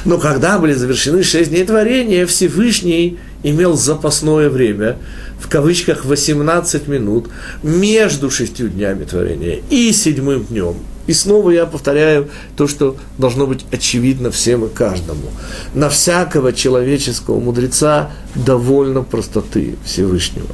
Но 0.05 0.19
когда 0.19 0.59
были 0.59 0.73
завершены 0.73 1.23
шесть 1.23 1.49
дней 1.49 1.65
творения, 1.65 2.25
Всевышний 2.27 3.17
имел 3.41 3.75
запасное 3.75 4.49
время, 4.49 4.97
в 5.39 5.47
кавычках 5.47 6.05
18 6.05 6.87
минут, 6.87 7.29
между 7.63 8.29
шестью 8.29 8.67
днями 8.67 9.05
творения 9.05 9.59
и 9.69 9.91
седьмым 9.91 10.45
днем. 10.45 10.75
И 11.09 11.13
снова 11.13 11.49
я 11.49 11.65
повторяю 11.65 12.29
то, 12.55 12.67
что 12.67 12.95
должно 13.17 13.47
быть 13.47 13.65
очевидно 13.71 14.29
всем 14.29 14.65
и 14.65 14.69
каждому. 14.69 15.31
На 15.73 15.89
всякого 15.89 16.53
человеческого 16.53 17.39
мудреца 17.39 18.11
довольно 18.35 19.01
простоты 19.01 19.75
Всевышнего. 19.83 20.45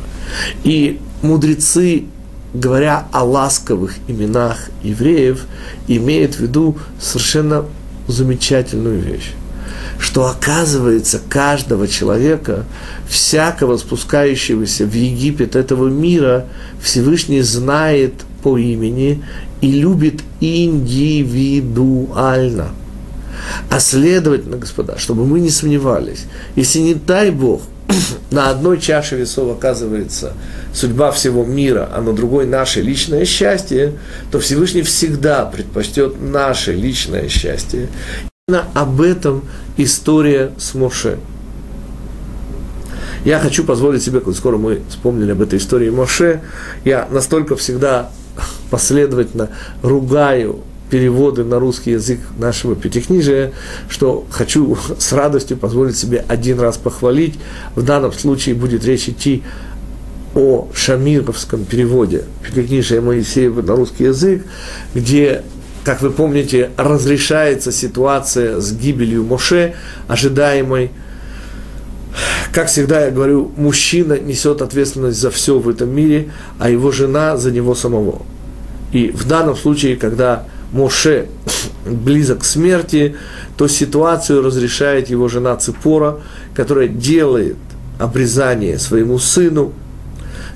И 0.63 1.01
мудрецы, 1.21 2.05
говоря 2.53 3.05
о 3.11 3.25
ласковых 3.25 3.95
именах 4.07 4.69
евреев, 4.81 5.43
имеют 5.89 6.35
в 6.35 6.39
виду 6.39 6.77
совершенно 7.01 7.65
замечательную 8.07 9.01
вещь 9.01 9.33
что 9.97 10.27
оказывается 10.27 11.21
каждого 11.29 11.87
человека, 11.87 12.65
всякого 13.07 13.77
спускающегося 13.77 14.85
в 14.85 14.93
Египет 14.93 15.55
этого 15.55 15.87
мира, 15.87 16.45
Всевышний 16.81 17.41
знает 17.41 18.13
по 18.45 18.57
имени 18.59 19.23
и 19.61 19.71
любит 19.71 20.21
индивидуально. 20.39 22.69
А 23.71 23.79
следовательно, 23.79 24.57
господа, 24.57 24.99
чтобы 24.99 25.25
мы 25.25 25.39
не 25.39 25.49
сомневались, 25.49 26.25
если 26.55 26.77
не 26.77 26.93
дай 26.93 27.31
Бог, 27.31 27.63
на 28.29 28.51
одной 28.51 28.79
чаше 28.79 29.15
весов 29.15 29.57
оказывается 29.57 30.33
судьба 30.73 31.11
всего 31.11 31.43
мира, 31.43 31.89
а 31.91 32.01
на 32.01 32.13
другой 32.13 32.45
наше 32.45 32.81
личное 32.81 33.25
счастье, 33.25 33.93
то 34.31 34.39
Всевышний 34.39 34.83
всегда 34.83 35.45
предпочтет 35.45 36.21
наше 36.21 36.73
личное 36.73 37.29
счастье. 37.29 37.89
Именно 38.47 38.65
об 38.75 39.01
этом 39.01 39.43
история 39.75 40.51
с 40.59 40.75
Моше. 40.75 41.17
Я 43.23 43.39
хочу 43.39 43.63
позволить 43.63 44.03
себе, 44.03 44.21
скоро 44.35 44.57
мы 44.57 44.81
вспомнили 44.87 45.31
об 45.31 45.41
этой 45.41 45.57
истории 45.57 45.89
Моше, 45.89 46.41
я 46.83 47.07
настолько 47.09 47.55
всегда 47.55 48.11
последовательно 48.75 49.51
ругаю 49.83 50.59
переводы 50.89 51.45
на 51.45 51.59
русский 51.59 51.91
язык 51.91 52.19
нашего 52.37 52.75
пятикнижия, 52.75 53.53
что 53.87 54.25
хочу 54.29 54.77
с 54.99 55.13
радостью 55.13 55.55
позволить 55.55 55.95
себе 55.95 56.25
один 56.27 56.59
раз 56.59 56.75
похвалить. 56.77 57.35
В 57.75 57.83
данном 57.83 58.11
случае 58.11 58.53
будет 58.53 58.83
речь 58.83 59.07
идти 59.07 59.43
о 60.35 60.67
шамировском 60.73 61.63
переводе 61.63 62.25
пятикнижия 62.43 62.99
Моисеева 62.99 63.61
на 63.61 63.77
русский 63.77 64.03
язык, 64.03 64.45
где 64.93 65.43
как 65.85 66.01
вы 66.01 66.09
помните, 66.09 66.71
разрешается 66.75 67.71
ситуация 67.71 68.59
с 68.59 68.73
гибелью 68.73 69.23
Моше, 69.23 69.75
ожидаемой. 70.09 70.91
Как 72.51 72.67
всегда 72.67 73.05
я 73.05 73.11
говорю, 73.11 73.53
мужчина 73.55 74.19
несет 74.19 74.61
ответственность 74.61 75.19
за 75.19 75.29
все 75.29 75.59
в 75.59 75.69
этом 75.69 75.95
мире, 75.95 76.31
а 76.59 76.69
его 76.69 76.91
жена 76.91 77.37
за 77.37 77.51
него 77.51 77.73
самого. 77.73 78.25
И 78.95 79.11
в 79.11 79.27
данном 79.27 79.57
случае, 79.57 79.97
когда 79.97 80.45
Моше 80.71 81.27
близок 81.85 82.39
к 82.39 82.45
смерти, 82.45 83.17
то 83.57 83.67
ситуацию 83.67 84.41
разрешает 84.41 85.09
его 85.09 85.27
жена 85.27 85.57
Ципора, 85.57 86.21
которая 86.53 86.87
делает 86.87 87.57
обрезание 87.99 88.79
своему 88.79 89.19
сыну, 89.19 89.73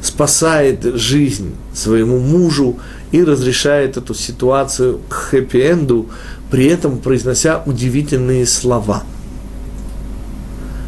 спасает 0.01 0.85
жизнь 0.95 1.53
своему 1.73 2.17
мужу 2.17 2.79
и 3.11 3.25
разрешает 3.25 3.97
эту 3.97 4.13
ситуацию 4.13 5.01
к 5.09 5.33
хэппи-энду, 5.33 6.07
при 6.49 6.67
этом 6.67 6.99
произнося 6.99 7.61
удивительные 7.65 8.45
слова. 8.45 9.03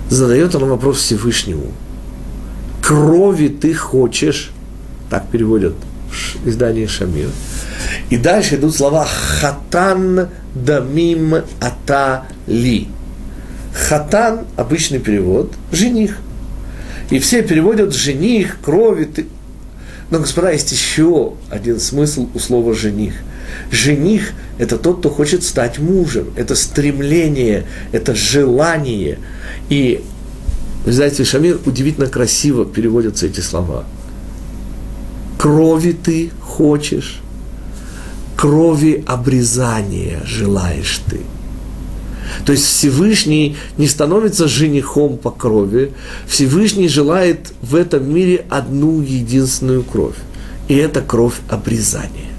Задает 0.09 0.55
он 0.55 0.69
вопрос 0.69 0.99
Всевышнему. 0.99 1.73
Крови 2.81 3.49
ты 3.49 3.73
хочешь, 3.73 4.51
так 5.09 5.27
переводят 5.27 5.73
издание 6.45 6.87
Шамир. 6.87 7.29
И 8.09 8.17
дальше 8.17 8.55
идут 8.55 8.75
слова 8.75 9.05
«хатан 9.05 10.29
дамим 10.53 11.35
ата 11.59 12.25
ли». 12.47 12.87
Хатан– 13.73 14.41
обычный 14.57 14.99
перевод, 14.99 15.53
жених. 15.71 16.17
И 17.09 17.19
все 17.19 17.41
переводят 17.41 17.93
жених, 17.93 18.59
крови. 18.61 19.05
Ты... 19.05 19.27
Но, 20.09 20.19
господа, 20.19 20.51
есть 20.51 20.71
еще 20.71 21.33
один 21.49 21.79
смысл 21.79 22.29
у 22.33 22.39
слова 22.39 22.73
жених. 22.73 23.13
Жених– 23.71 24.31
это 24.59 24.77
тот, 24.77 24.99
кто 24.99 25.09
хочет 25.09 25.43
стать 25.43 25.79
мужем. 25.79 26.33
Это 26.35 26.55
стремление, 26.55 27.65
это 27.93 28.13
желание. 28.13 29.19
И 29.69 30.03
в 30.85 30.89
издательстве 30.89 31.25
Шамир 31.25 31.59
удивительно 31.65 32.07
красиво 32.07 32.65
переводятся 32.65 33.27
эти 33.27 33.39
слова. 33.39 33.85
Крови 35.41 35.93
ты 35.93 36.29
хочешь, 36.39 37.19
крови 38.37 39.03
обрезания 39.07 40.21
желаешь 40.23 41.01
ты. 41.09 41.21
То 42.45 42.51
есть 42.51 42.65
Всевышний 42.65 43.57
не 43.75 43.87
становится 43.87 44.47
женихом 44.47 45.17
по 45.17 45.31
крови, 45.31 45.93
Всевышний 46.27 46.87
желает 46.87 47.53
в 47.63 47.73
этом 47.73 48.13
мире 48.13 48.45
одну 48.51 49.01
единственную 49.01 49.81
кровь. 49.81 50.13
И 50.67 50.75
это 50.75 51.01
кровь 51.01 51.39
обрезания, 51.49 52.29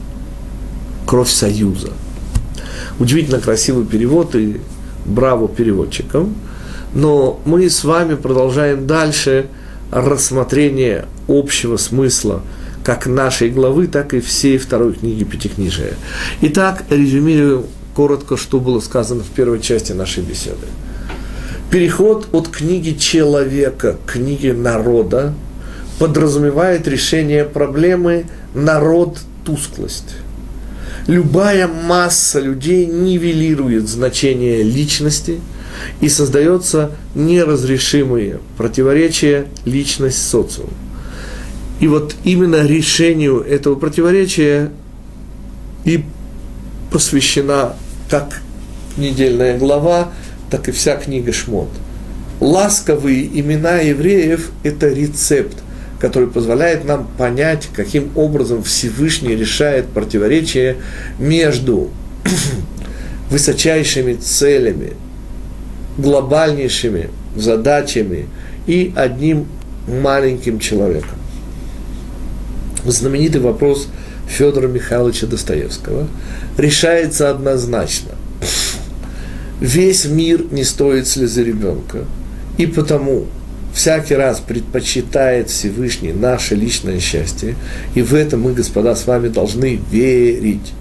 кровь 1.04 1.28
союза. 1.28 1.90
Удивительно 3.00 3.40
красивый 3.40 3.84
перевод 3.84 4.36
и 4.36 4.60
браво 5.04 5.48
переводчикам. 5.48 6.36
Но 6.94 7.40
мы 7.46 7.68
с 7.68 7.82
вами 7.82 8.14
продолжаем 8.14 8.86
дальше 8.86 9.48
рассмотрение 9.90 11.06
общего 11.26 11.76
смысла– 11.78 12.42
как 12.84 13.06
нашей 13.06 13.50
главы, 13.50 13.86
так 13.86 14.14
и 14.14 14.20
всей 14.20 14.58
второй 14.58 14.94
книги 14.94 15.24
Пятикнижия. 15.24 15.94
Итак, 16.40 16.84
резюмирую 16.90 17.66
коротко, 17.94 18.36
что 18.36 18.58
было 18.58 18.80
сказано 18.80 19.22
в 19.22 19.28
первой 19.28 19.60
части 19.60 19.92
нашей 19.92 20.22
беседы. 20.22 20.66
Переход 21.70 22.28
от 22.32 22.48
книги 22.48 22.96
человека 22.98 23.96
к 24.04 24.12
книге 24.12 24.52
народа 24.52 25.34
подразумевает 25.98 26.88
решение 26.88 27.44
проблемы 27.44 28.26
«народ– 28.54 29.20
тусклость». 29.44 30.16
Любая 31.06 31.66
масса 31.66 32.40
людей 32.40 32.86
нивелирует 32.86 33.88
значение 33.88 34.62
личности 34.62 35.40
и 36.00 36.08
создается 36.08 36.92
неразрешимые 37.14 38.40
противоречия 38.56 39.46
личность-социум. 39.64 40.70
И 41.82 41.88
вот 41.88 42.14
именно 42.22 42.64
решению 42.64 43.40
этого 43.40 43.74
противоречия 43.74 44.70
и 45.84 46.04
посвящена 46.92 47.74
как 48.08 48.40
недельная 48.96 49.58
глава, 49.58 50.12
так 50.48 50.68
и 50.68 50.70
вся 50.70 50.94
книга 50.94 51.32
Шмот. 51.32 51.70
Ласковые 52.38 53.26
имена 53.26 53.78
евреев– 53.78 54.52
это 54.62 54.90
рецепт, 54.90 55.56
который 55.98 56.28
позволяет 56.28 56.84
нам 56.84 57.08
понять, 57.18 57.68
каким 57.74 58.12
образом 58.14 58.62
Всевышний 58.62 59.34
решает 59.34 59.88
противоречие 59.88 60.76
между 61.18 61.90
высочайшими 63.28 64.14
целями, 64.14 64.92
глобальнейшими 65.98 67.10
задачами 67.34 68.26
и 68.68 68.92
одним 68.94 69.48
маленьким 69.88 70.60
человеком 70.60 71.21
знаменитый 72.90 73.40
вопрос 73.40 73.88
Федора 74.26 74.68
Михайловича 74.68 75.26
Достоевского 75.26 76.06
решается 76.56 77.30
однозначно. 77.30 78.12
Весь 79.60 80.04
мир 80.06 80.44
не 80.50 80.64
стоит 80.64 81.06
слезы 81.06 81.44
ребенка, 81.44 82.04
и 82.58 82.66
потому 82.66 83.26
всякий 83.72 84.14
раз 84.14 84.40
предпочитает 84.40 85.50
Всевышний 85.50 86.12
наше 86.12 86.54
личное 86.54 86.98
счастье, 86.98 87.54
и 87.94 88.02
в 88.02 88.14
этом 88.14 88.42
мы, 88.42 88.52
господа, 88.52 88.96
с 88.96 89.06
вами 89.06 89.28
должны 89.28 89.80
верить. 89.90 90.72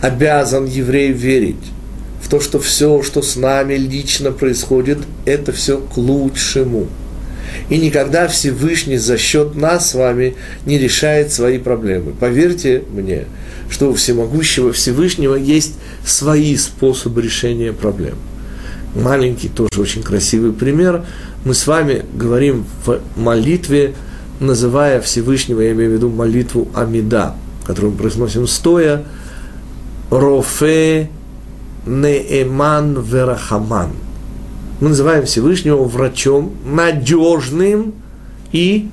Обязан 0.00 0.66
еврей 0.66 1.12
верить 1.12 1.64
в 2.20 2.28
то, 2.28 2.40
что 2.40 2.58
все, 2.58 3.02
что 3.02 3.22
с 3.22 3.36
нами 3.36 3.74
лично 3.74 4.32
происходит, 4.32 4.98
это 5.24 5.52
все 5.52 5.78
к 5.78 5.96
лучшему– 5.96 6.88
и 7.68 7.78
никогда 7.78 8.28
Всевышний 8.28 8.96
за 8.96 9.18
счет 9.18 9.54
нас 9.54 9.90
с 9.90 9.94
вами 9.94 10.34
не 10.66 10.78
решает 10.78 11.32
свои 11.32 11.58
проблемы. 11.58 12.12
Поверьте 12.18 12.82
мне, 12.92 13.26
что 13.70 13.90
у 13.90 13.94
всемогущего 13.94 14.72
Всевышнего 14.72 15.34
есть 15.34 15.74
свои 16.04 16.56
способы 16.56 17.22
решения 17.22 17.72
проблем. 17.72 18.16
Маленький 18.94 19.48
тоже 19.48 19.80
очень 19.80 20.02
красивый 20.02 20.52
пример. 20.52 21.04
Мы 21.44 21.54
с 21.54 21.66
вами 21.66 22.04
говорим 22.14 22.66
в 22.84 23.00
молитве, 23.16 23.94
называя 24.40 25.00
Всевышнего, 25.00 25.60
я 25.60 25.72
имею 25.72 25.90
в 25.90 25.94
виду 25.94 26.10
молитву 26.10 26.68
Амида, 26.74 27.34
которую 27.66 27.92
мы 27.92 27.98
произносим 27.98 28.46
стоя, 28.46 29.04
Рофе 30.10 31.08
Неэман 31.86 33.00
Верахаман– 33.00 33.92
мы 34.82 34.88
называем 34.88 35.26
Всевышнего 35.26 35.84
врачом, 35.84 36.54
надежным 36.64 37.94
и 38.50 38.88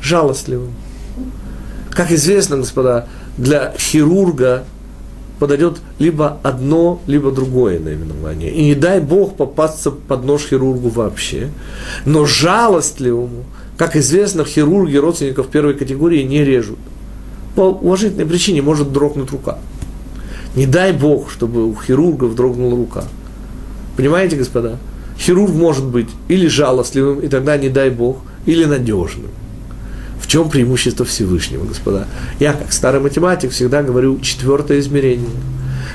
жалостливым. 0.00 0.70
Как 1.90 2.10
известно, 2.12 2.56
господа, 2.56 3.08
для 3.36 3.74
хирурга 3.76 4.64
подойдет 5.38 5.82
либо 5.98 6.38
одно, 6.42 7.02
либо 7.06 7.30
другое 7.30 7.78
наименование. 7.78 8.50
И 8.50 8.64
не 8.64 8.74
дай 8.74 9.00
Бог 9.00 9.36
попасться 9.36 9.90
под 9.90 10.24
нож 10.24 10.46
хирургу 10.46 10.88
вообще. 10.88 11.50
Но 12.06 12.24
жалостливому, 12.24 13.44
как 13.76 13.96
известно, 13.96 14.46
хирурги 14.46 14.96
родственников 14.96 15.48
первой 15.48 15.74
категории 15.74 16.22
не 16.22 16.42
режут. 16.42 16.78
По 17.54 17.68
уважительной 17.68 18.24
причине 18.24 18.62
может 18.62 18.94
дрогнуть 18.94 19.30
рука. 19.30 19.58
Не 20.56 20.64
дай 20.64 20.94
Бог, 20.94 21.30
чтобы 21.30 21.66
у 21.66 21.74
хирурга 21.74 22.28
дрогнула 22.28 22.74
рука. 22.74 23.04
Понимаете, 23.94 24.34
господа? 24.36 24.78
Хирург 25.18 25.52
может 25.52 25.84
быть 25.84 26.08
или 26.28 26.46
жалостливым, 26.46 27.20
и 27.20 27.28
тогда 27.28 27.56
не 27.56 27.68
дай 27.68 27.90
Бог, 27.90 28.18
или 28.46 28.64
надежным. 28.64 29.30
В 30.20 30.26
чем 30.26 30.50
преимущество 30.50 31.04
Всевышнего, 31.04 31.64
господа? 31.64 32.06
Я, 32.38 32.52
как 32.52 32.72
старый 32.72 33.00
математик, 33.00 33.50
всегда 33.50 33.82
говорю 33.82 34.20
четвертое 34.20 34.78
измерение. 34.80 35.30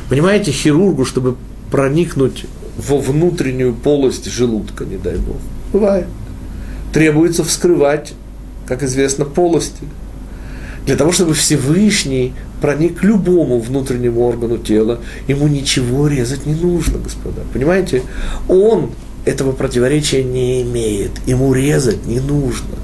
Понимаете, 0.09 0.51
хирургу, 0.51 1.05
чтобы 1.05 1.35
проникнуть 1.71 2.45
во 2.77 2.97
внутреннюю 2.97 3.73
полость 3.73 4.29
желудка, 4.31 4.85
не 4.85 4.97
дай 4.97 5.17
Бог. 5.17 5.37
Бывает. 5.71 6.07
Требуется 6.93 7.43
вскрывать, 7.43 8.13
как 8.67 8.83
известно, 8.83 9.25
полости. 9.25 9.83
Для 10.85 10.95
того, 10.95 11.11
чтобы 11.11 11.33
Всевышний 11.33 12.33
проник 12.61 12.99
к 12.99 13.03
любому 13.03 13.59
внутреннему 13.59 14.21
органу 14.21 14.57
тела, 14.57 14.99
ему 15.27 15.47
ничего 15.47 16.07
резать 16.07 16.45
не 16.45 16.55
нужно, 16.55 16.97
господа. 16.97 17.41
Понимаете? 17.53 18.03
Он 18.47 18.89
этого 19.25 19.51
противоречия 19.51 20.23
не 20.23 20.61
имеет, 20.63 21.11
ему 21.25 21.53
резать 21.53 22.05
не 22.05 22.19
нужно. 22.19 22.75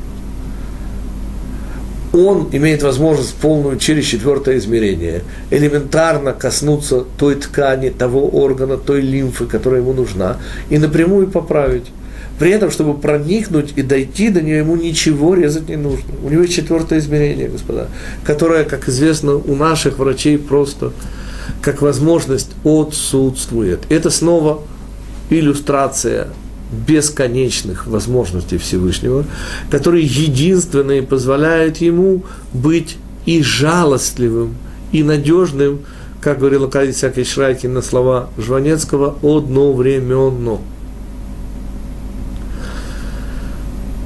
Он 2.11 2.49
имеет 2.51 2.81
возможность 2.81 3.35
полную 3.35 3.77
через 3.77 4.05
четвертое 4.05 4.57
измерение 4.57 5.21
элементарно 5.51 6.33
коснуться 6.33 7.03
той 7.17 7.35
ткани, 7.35 7.89
того 7.89 8.27
органа, 8.29 8.77
той 8.77 9.01
лимфы, 9.01 9.45
которая 9.45 9.81
ему 9.81 9.93
нужна, 9.93 10.37
и 10.69 10.79
напрямую 10.79 11.27
поправить. 11.27 11.85
При 12.39 12.51
этом, 12.51 12.71
чтобы 12.71 12.97
проникнуть 12.97 13.73
и 13.75 13.83
дойти 13.83 14.29
до 14.29 14.41
нее, 14.41 14.59
ему 14.59 14.75
ничего 14.77 15.35
резать 15.35 15.67
не 15.67 15.75
нужно. 15.75 16.13
У 16.23 16.29
него 16.29 16.43
есть 16.43 16.55
четвертое 16.55 16.99
измерение, 16.99 17.49
господа, 17.49 17.89
которое, 18.23 18.63
как 18.63 18.87
известно, 18.87 19.35
у 19.35 19.55
наших 19.55 19.99
врачей 19.99 20.37
просто 20.37 20.93
как 21.61 21.81
возможность 21.81 22.51
отсутствует. 22.63 23.81
Это 23.89 24.09
снова 24.09 24.61
иллюстрация 25.29 26.27
бесконечных 26.71 27.87
возможностей 27.87 28.57
Всевышнего, 28.57 29.25
которые 29.71 30.05
единственные 30.05 31.01
позволяют 31.01 31.77
ему 31.77 32.23
быть 32.53 32.97
и 33.25 33.41
жалостливым, 33.41 34.55
и 34.91 35.03
надежным, 35.03 35.79
как 36.21 36.39
говорил 36.39 36.65
Акадий 36.65 36.93
Всякий 36.93 37.23
Шрайкин 37.23 37.73
на 37.73 37.81
слова 37.81 38.29
Жванецкого, 38.37 39.17
одновременно. 39.21 40.59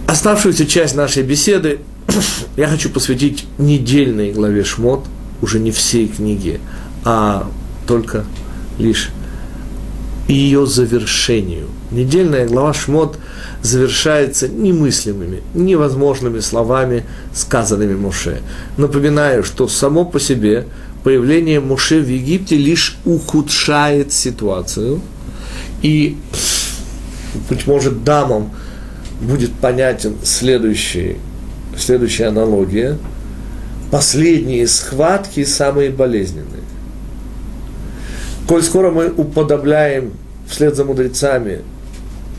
Оставшуюся 0.07 0.65
часть 0.65 0.95
нашей 0.95 1.23
беседы 1.23 1.79
я 2.57 2.67
хочу 2.67 2.89
посвятить 2.89 3.45
недельной 3.57 4.31
главе 4.31 4.63
Шмот, 4.63 5.05
уже 5.41 5.59
не 5.59 5.71
всей 5.71 6.07
книге, 6.07 6.59
а 7.03 7.49
только 7.87 8.23
лишь 8.77 9.09
ее 10.27 10.65
завершению. 10.65 11.67
Недельная 11.91 12.47
глава 12.47 12.73
Шмот 12.73 13.17
завершается 13.61 14.47
немыслимыми, 14.47 15.41
невозможными 15.53 16.39
словами, 16.39 17.03
сказанными 17.33 17.95
Моше. 17.95 18.41
Напоминаю, 18.77 19.43
что 19.43 19.67
само 19.67 20.05
по 20.05 20.19
себе 20.19 20.65
появление 21.03 21.59
Моше 21.59 21.99
в 21.99 22.09
Египте 22.09 22.55
лишь 22.55 22.97
ухудшает 23.05 24.13
ситуацию. 24.13 25.01
И, 25.81 26.17
быть 27.49 27.67
может, 27.67 28.03
дамам 28.03 28.51
будет 29.21 29.51
понятен 29.53 30.15
следующий, 30.23 31.17
следующая 31.77 32.27
аналогия. 32.27 32.97
Последние 33.91 34.67
схватки 34.67 35.43
самые 35.43 35.89
болезненные. 35.91 36.62
Коль 38.47 38.61
скоро 38.61 38.91
мы 38.91 39.09
уподобляем 39.09 40.11
вслед 40.47 40.75
за 40.75 40.83
мудрецами 40.83 41.61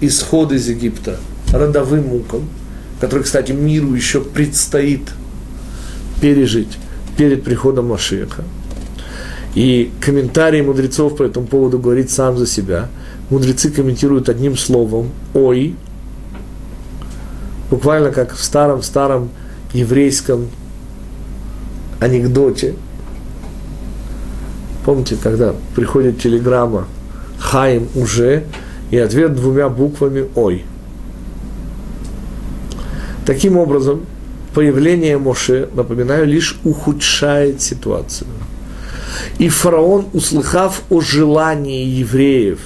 исход 0.03 0.53
из 0.53 0.69
Египта 0.69 1.17
родовым 1.51 2.09
мукам, 2.09 2.49
который, 3.01 3.23
кстати, 3.23 3.53
миру 3.53 3.95
еще 3.95 4.21
предстоит 4.21 5.01
пережить 6.21 6.79
перед 7.17 7.43
приходом 7.43 7.89
Машеха. 7.89 8.45
И 9.55 9.93
комментарий 10.01 10.61
мудрецов 10.61 11.17
по 11.17 11.23
этому 11.23 11.47
поводу 11.47 11.79
говорит 11.79 12.11
сам 12.11 12.37
за 12.37 12.47
себя. 12.47 12.89
Мудрецы 13.31 13.71
комментируют 13.71 14.29
одним 14.29 14.57
словом 14.59 15.11
«ой», 15.33 15.75
буквально 17.71 18.11
как 18.11 18.35
в 18.35 18.45
старом-старом 18.45 19.31
еврейском 19.73 20.49
анекдоте– 22.01 22.75
Помните, 24.85 25.17
когда 25.23 25.55
приходит 25.75 26.21
телеграмма 26.21 26.87
Хаим 27.39 27.89
уже, 27.95 28.45
и 28.91 28.99
ответ 28.99 29.35
двумя 29.35 29.69
буквами 29.69 30.27
Ой. 30.35 30.65
Таким 33.27 33.57
образом, 33.57 34.05
появление 34.55 35.19
Моше, 35.19 35.69
напоминаю, 35.75 36.27
лишь 36.27 36.59
ухудшает 36.65 37.63
ситуацию. 37.63 38.29
И 39.39 39.49
фараон, 39.49 40.07
услыхав 40.13 40.83
о 40.91 41.01
желании 41.01 41.87
евреев 41.87 42.61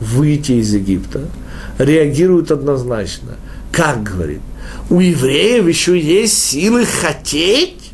выйти 0.00 0.52
из 0.52 0.74
Египта, 0.74 1.22
реагирует 1.78 2.50
однозначно. 2.50 3.36
Как 3.72 4.02
говорит? 4.02 4.40
У 4.90 5.00
евреев 5.00 5.66
еще 5.66 5.98
есть 5.98 6.38
силы 6.38 6.84
хотеть? 6.84 7.85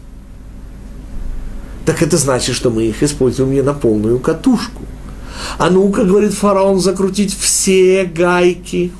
Так 1.84 2.02
это 2.02 2.16
значит, 2.16 2.54
что 2.54 2.70
мы 2.70 2.84
их 2.84 3.02
используем 3.02 3.52
не 3.52 3.62
на 3.62 3.74
полную 3.74 4.18
катушку. 4.18 4.82
А 5.58 5.70
ну-ка, 5.70 6.04
говорит 6.04 6.34
фараон, 6.34 6.80
закрутить 6.80 7.36
все 7.36 8.04
гайки. 8.04 8.92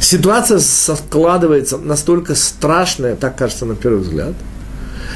Ситуация 0.00 0.58
складывается 0.58 1.78
настолько 1.78 2.34
страшная, 2.34 3.16
так 3.16 3.36
кажется 3.36 3.64
на 3.64 3.74
первый 3.74 4.00
взгляд, 4.00 4.34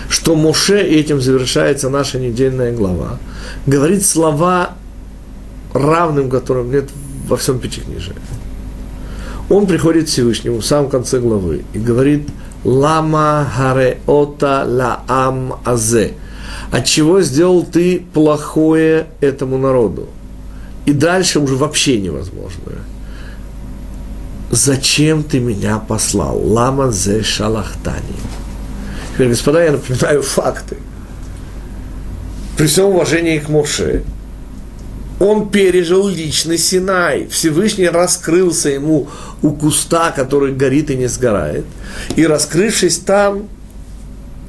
что 0.09 0.35
Моше, 0.35 0.81
этим 0.81 1.21
завершается 1.21 1.91
наша 1.91 2.19
недельная 2.19 2.73
глава, 2.73 3.19
говорит 3.67 4.07
слова, 4.07 4.71
равным 5.75 6.31
которым 6.31 6.71
нет 6.71 6.89
во 7.29 7.37
всем 7.37 7.59
Пятикнижии 7.59 8.15
он 9.49 9.67
приходит 9.67 10.07
к 10.07 10.09
Всевышнему 10.09 10.59
в 10.59 10.65
самом 10.65 10.91
конце 10.91 11.21
главы 11.21 11.65
и 11.73 11.79
говорит 11.79 12.29
«Лама 12.65 13.47
хареота 13.57 14.65
ла 14.67 15.03
ам 15.09 15.61
азе» 15.65 16.15
от 16.71 16.85
чего 16.85 17.21
сделал 17.23 17.65
ты 17.65 18.03
плохое 18.13 19.07
этому 19.21 19.59
народу? 19.59 20.09
И 20.85 20.93
дальше 20.93 21.41
уже 21.41 21.57
вообще 21.57 22.01
невозможно. 22.01 22.73
Зачем 24.51 25.23
ты 25.23 25.41
меня 25.41 25.79
послал? 25.79 26.39
Лама 26.39 26.93
зе 26.93 27.23
шалахтани. 27.23 28.17
Теперь, 29.15 29.29
господа, 29.29 29.65
я 29.65 29.73
напоминаю 29.73 30.23
факты. 30.23 30.77
При 32.57 32.67
всем 32.67 32.87
уважении 32.87 33.39
к 33.39 33.49
Моше, 33.49 34.05
он 35.19 35.49
пережил 35.49 36.09
личный 36.09 36.59
Синай. 36.59 37.27
Всевышний 37.29 37.89
раскрылся 37.89 38.69
ему 38.69 39.09
у 39.43 39.51
куста, 39.53 40.11
который 40.11 40.53
горит 40.53 40.91
и 40.91 40.97
не 40.97 41.07
сгорает. 41.07 41.65
И 42.17 42.27
раскрывшись 42.27 42.99
там, 42.99 43.49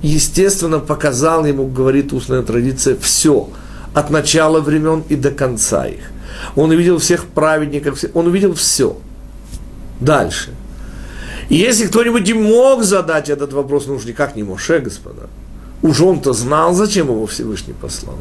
естественно, 0.01 0.80
показал 0.80 1.45
ему, 1.45 1.68
говорит 1.68 2.11
устная 2.11 2.41
традиция, 2.41 2.97
все, 2.99 3.49
от 3.93 4.09
начала 4.09 4.59
времен 4.59 5.03
и 5.07 5.15
до 5.15 5.32
конца 5.32 5.88
их. 5.88 6.11
Он 6.55 6.70
увидел 6.70 6.97
всех 6.99 7.26
праведников, 7.26 8.03
он 8.13 8.28
увидел 8.28 8.53
все. 8.53 8.97
Дальше. 10.01 10.51
И 11.49 11.55
если 11.55 11.88
кто-нибудь 11.88 12.28
и 12.28 12.34
мог 12.34 12.84
задать 12.84 13.30
этот 13.30 13.53
вопрос, 13.53 13.88
ну 13.88 13.95
уж 13.95 14.05
никак 14.05 14.36
не 14.36 14.43
Моше, 14.43 14.80
господа. 14.80 15.30
Уж 15.82 16.01
он-то 16.01 16.34
знал, 16.34 16.74
зачем 16.74 17.07
его 17.07 17.26
Всевышний 17.26 17.74
послал. 17.74 18.18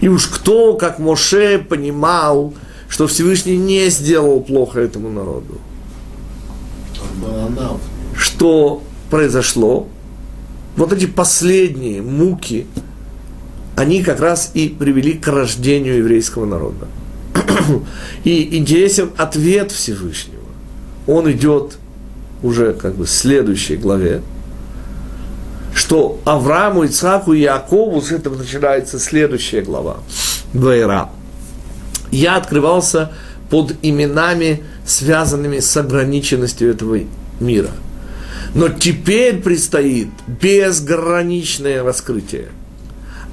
И 0.00 0.08
уж 0.08 0.26
кто, 0.26 0.74
как 0.74 0.98
Моше, 0.98 1.58
понимал, 1.58 2.54
что 2.88 3.06
Всевышний 3.06 3.56
не 3.56 3.88
сделал 3.90 4.40
плохо 4.40 4.80
этому 4.80 5.10
народу. 5.10 5.58
Что 8.16 8.82
произошло? 9.10 9.88
Вот 10.76 10.92
эти 10.92 11.06
последние 11.06 12.02
муки, 12.02 12.66
они 13.76 14.02
как 14.02 14.20
раз 14.20 14.50
и 14.54 14.68
привели 14.68 15.14
к 15.14 15.28
рождению 15.28 15.98
еврейского 15.98 16.46
народа. 16.46 16.86
И 18.24 18.56
интересен 18.58 19.10
ответ 19.16 19.72
Всевышнего. 19.72 20.42
Он 21.06 21.30
идет 21.30 21.78
уже 22.42 22.74
как 22.74 22.94
бы 22.94 23.06
в 23.06 23.10
следующей 23.10 23.76
главе, 23.76 24.22
что 25.74 26.20
Аврааму, 26.24 26.84
Ицхаку 26.84 27.32
и 27.32 27.40
Якову, 27.40 28.00
с 28.00 28.12
этого 28.12 28.36
начинается 28.36 28.98
следующая 28.98 29.62
глава, 29.62 29.98
Двойра. 30.52 31.10
Я 32.10 32.36
открывался 32.36 33.12
под 33.50 33.74
именами, 33.82 34.62
связанными 34.86 35.58
с 35.58 35.76
ограниченностью 35.76 36.70
этого 36.70 37.00
мира. 37.40 37.70
Но 38.54 38.68
теперь 38.68 39.40
предстоит 39.40 40.08
безграничное 40.26 41.82
раскрытие. 41.82 42.48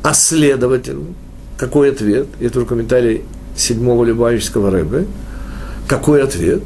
А 0.01 0.15
следовательно, 0.15 1.13
какой 1.57 1.91
ответ? 1.91 2.27
Это 2.39 2.65
комментарий 2.65 3.21
седьмого 3.55 4.03
Любавического 4.03 4.71
Рэбе. 4.71 5.05
Какой 5.87 6.23
ответ? 6.23 6.63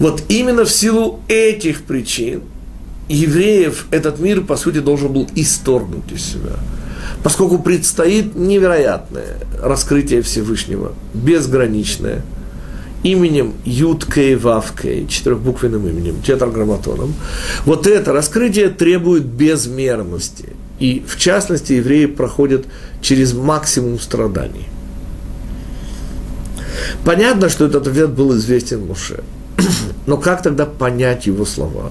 Вот 0.00 0.22
именно 0.28 0.64
в 0.64 0.70
силу 0.70 1.20
этих 1.28 1.82
причин 1.82 2.42
евреев 3.08 3.86
этот 3.90 4.18
мир, 4.18 4.42
по 4.42 4.56
сути, 4.56 4.78
должен 4.78 5.12
был 5.12 5.28
исторгнуть 5.34 6.12
из 6.12 6.22
себя. 6.22 6.56
Поскольку 7.22 7.58
предстоит 7.58 8.36
невероятное 8.36 9.38
раскрытие 9.60 10.22
Всевышнего, 10.22 10.92
безграничное, 11.14 12.22
именем 13.02 13.54
Юд 13.64 14.04
Кей 14.12 14.36
Вав 14.36 14.72
Кей, 14.80 15.06
четырехбуквенным 15.08 15.86
именем, 15.88 16.20
тетраграмматоном. 16.22 17.14
Вот 17.64 17.86
это 17.86 18.12
раскрытие 18.12 18.68
требует 18.68 19.24
безмерности. 19.24 20.50
И, 20.78 21.04
в 21.06 21.16
частности, 21.16 21.72
евреи 21.72 22.06
проходят 22.06 22.66
через 23.00 23.32
максимум 23.32 23.98
страданий. 23.98 24.68
Понятно, 27.04 27.48
что 27.48 27.66
этот 27.66 27.86
ответ 27.88 28.10
был 28.10 28.36
известен 28.36 28.86
Муше. 28.86 29.24
Но 30.06 30.16
как 30.16 30.42
тогда 30.42 30.66
понять 30.66 31.26
его 31.26 31.44
слова 31.44 31.90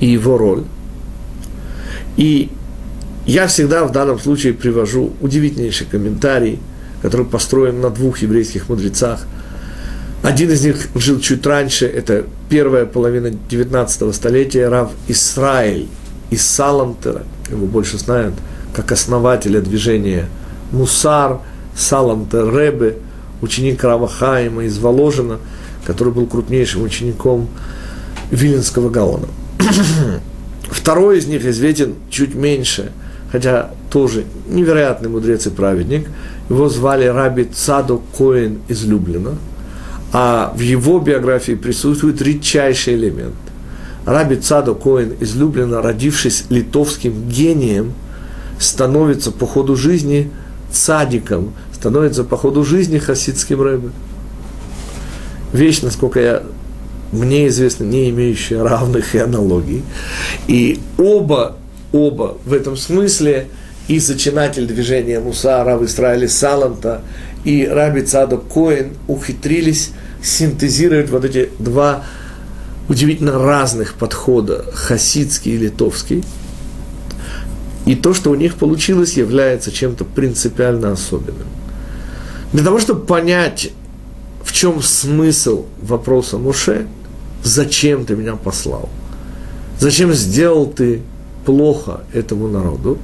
и 0.00 0.06
его 0.06 0.38
роль? 0.38 0.64
И 2.16 2.50
я 3.26 3.46
всегда 3.48 3.84
в 3.84 3.92
данном 3.92 4.18
случае 4.18 4.52
привожу 4.52 5.12
удивительнейший 5.20 5.86
комментарий, 5.86 6.60
который 7.02 7.26
построен 7.26 7.80
на 7.80 7.90
двух 7.90 8.18
еврейских 8.18 8.68
мудрецах. 8.68 9.26
Один 10.22 10.50
из 10.50 10.64
них 10.64 10.88
жил 10.94 11.20
чуть 11.20 11.44
раньше, 11.46 11.86
это 11.86 12.24
первая 12.48 12.86
половина 12.86 13.30
19 13.30 14.14
столетия, 14.14 14.68
Рав 14.68 14.90
Исраиль 15.08 15.88
из 16.30 16.44
Салантера, 16.46 17.22
его 17.50 17.66
больше 17.66 17.98
знают 17.98 18.34
как 18.72 18.92
основателя 18.92 19.60
движения 19.60 20.28
Мусар, 20.70 21.38
Салантер 21.76 22.54
Ребе, 22.54 22.96
ученик 23.40 23.82
Рава 23.84 24.08
Хаима 24.08 24.64
из 24.64 24.78
Воложина, 24.78 25.38
который 25.84 26.12
был 26.12 26.26
крупнейшим 26.26 26.82
учеником 26.82 27.48
Виленского 28.30 28.90
Гаона. 28.90 29.28
Второй 30.70 31.18
из 31.18 31.26
них 31.26 31.44
известен 31.44 31.94
чуть 32.10 32.34
меньше, 32.34 32.92
хотя 33.30 33.70
тоже 33.90 34.24
невероятный 34.48 35.08
мудрец 35.08 35.46
и 35.46 35.50
праведник. 35.50 36.08
Его 36.48 36.68
звали 36.68 37.06
Раби 37.06 37.44
Цадо 37.44 38.00
Коэн 38.16 38.58
из 38.68 38.84
Люблина, 38.84 39.36
а 40.12 40.52
в 40.56 40.60
его 40.60 40.98
биографии 40.98 41.52
присутствует 41.52 42.22
редчайший 42.22 42.94
элемент. 42.94 43.34
Раби 44.04 44.36
Цадо 44.36 44.74
Коэн 44.74 45.14
из 45.20 45.34
Люблина, 45.34 45.82
родившись 45.82 46.44
литовским 46.48 47.28
гением, 47.28 47.92
становится 48.58 49.32
по 49.32 49.46
ходу 49.46 49.76
жизни 49.76 50.30
цадиком, 50.70 51.52
становится 51.72 52.24
по 52.24 52.36
ходу 52.36 52.64
жизни 52.64 52.98
хасидским 52.98 53.60
рэбе. 53.60 53.90
Вещь, 55.52 55.82
насколько 55.82 56.20
я, 56.20 56.42
мне 57.12 57.48
известно, 57.48 57.84
не 57.84 58.10
имеющая 58.10 58.62
равных 58.62 59.14
и 59.14 59.18
аналогий. 59.18 59.82
И 60.48 60.80
оба, 60.98 61.56
оба 61.92 62.36
в 62.44 62.52
этом 62.52 62.76
смысле, 62.76 63.48
и 63.88 63.98
зачинатель 63.98 64.66
движения 64.66 65.20
Муса, 65.20 65.62
Рав 65.62 65.82
Исраили 65.82 66.26
Саланта, 66.26 67.02
и 67.44 67.66
Раби 67.66 68.02
Цадок 68.02 68.48
Коин 68.52 68.94
ухитрились 69.06 69.92
синтезировать 70.22 71.10
вот 71.10 71.24
эти 71.24 71.50
два 71.58 72.04
удивительно 72.88 73.38
разных 73.38 73.94
подхода, 73.94 74.64
хасидский 74.72 75.54
и 75.54 75.58
литовский. 75.58 76.24
И 77.84 77.94
то, 77.94 78.14
что 78.14 78.30
у 78.30 78.34
них 78.34 78.56
получилось, 78.56 79.16
является 79.16 79.70
чем-то 79.70 80.04
принципиально 80.04 80.92
особенным. 80.92 81.46
Для 82.52 82.64
того, 82.64 82.80
чтобы 82.80 83.06
понять, 83.06 83.70
в 84.46 84.52
чем 84.52 84.80
смысл 84.80 85.66
вопроса 85.82 86.38
Муше, 86.38 86.86
зачем 87.42 88.06
ты 88.06 88.14
меня 88.14 88.36
послал, 88.36 88.88
зачем 89.78 90.14
сделал 90.14 90.66
ты 90.66 91.02
плохо 91.44 92.00
этому 92.14 92.48
народу, 92.48 92.98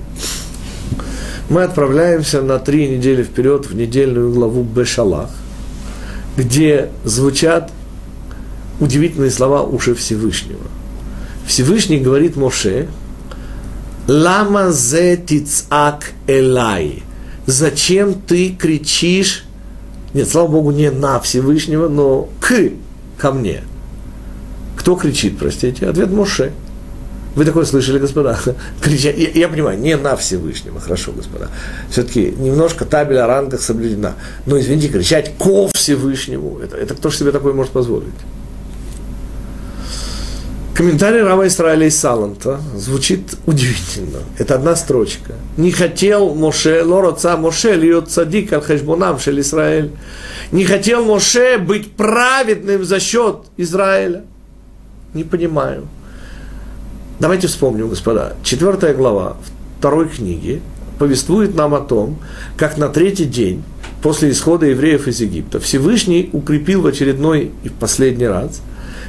мы 1.51 1.65
отправляемся 1.65 2.41
на 2.43 2.59
три 2.61 2.89
недели 2.89 3.25
вперед 3.25 3.67
в 3.67 3.75
недельную 3.75 4.33
главу 4.33 4.63
Бешалах, 4.63 5.31
где 6.37 6.89
звучат 7.05 7.71
удивительные 8.81 9.33
слова 9.33 9.63
уши 9.65 9.95
Всевышнего. 9.95 10.65
Всевышний 11.45 11.99
говорит 11.99 12.37
Моше, 12.37 12.89
«Лама 14.07 14.71
зе 14.71 15.17
тицак 15.17 16.13
элай» 16.29 17.03
зачем 17.47 18.15
ты 18.15 18.51
кричишь, 18.51 19.45
нет, 20.15 20.29
слава 20.29 20.49
Богу, 20.49 20.71
не 20.73 20.91
на 20.91 21.21
Всевышнего, 21.21 21.89
но 21.89 22.29
к, 22.41 22.71
ко 23.19 23.33
мне. 23.33 23.63
Кто 24.77 24.97
кричит, 24.97 25.39
простите? 25.39 25.89
Ответ 25.89 26.11
Моше. 26.11 26.53
Вы 27.35 27.47
такое 27.47 27.65
слышали, 27.65 27.99
господа? 27.99 28.39
Кричать, 28.83 29.17
я, 29.17 29.31
я 29.31 29.49
понимаю, 29.49 29.79
не 29.79 29.97
на 29.97 30.17
Всевышнего, 30.17 30.81
хорошо, 30.81 31.13
господа. 31.13 31.49
Все-таки 31.91 32.35
немножко 32.37 32.85
табель 32.85 33.19
о 33.19 33.27
рангах 33.27 33.63
соблюдена. 33.63 34.15
Но, 34.45 34.59
извините, 34.59 34.89
кричать 34.89 35.33
ко 35.39 35.69
Всевышнему, 35.73 36.59
это, 36.59 36.77
это 36.77 36.95
кто 36.95 37.09
же 37.09 37.17
себе 37.17 37.33
такое 37.33 37.55
может 37.55 37.73
позволить? 37.73 38.13
Комментарий 40.83 41.23
Рава 41.23 41.47
Исраиля 41.47 41.87
из 41.87 41.97
Саланта 41.97 42.61
звучит 42.75 43.37
удивительно. 43.47 44.19
Это 44.37 44.57
одна 44.57 44.75
строчка. 44.75 45.35
Не 45.57 45.71
хотел 45.71 46.35
Моше, 46.35 46.83
лороца 46.83 47.37
Моше, 47.37 47.77
льет 47.77 48.11
цадик 48.11 48.53
аль 48.53 48.63
хешбонам 48.63 49.21
шель 49.21 49.39
Израиль. 49.43 49.93
Не 50.51 50.65
хотел 50.65 51.05
Моше 51.05 51.59
быть 51.59 51.93
праведным 51.93 52.85
за 52.85 52.99
счет 52.99 53.45
Израиля. 53.57 54.25
Не 55.15 55.23
понимаю. 55.23 55.87
Давайте 57.21 57.47
вспомним, 57.47 57.89
господа. 57.89 58.33
Четвертая 58.43 58.93
глава 58.93 59.37
второй 59.79 60.09
книги 60.09 60.61
повествует 60.99 61.55
нам 61.55 61.77
о 61.77 61.81
том, 61.81 62.19
как 62.57 62.77
на 62.77 62.89
третий 62.89 63.27
день 63.27 63.63
после 64.03 64.33
исхода 64.33 64.67
евреев 64.67 65.07
из 65.07 65.21
Египта 65.21 65.61
Всевышний 65.61 66.29
укрепил 66.33 66.83
в 66.83 66.89
очередной 66.89 67.53
и 67.63 67.69
в 67.69 67.75
последний 67.75 68.27
раз 68.27 68.61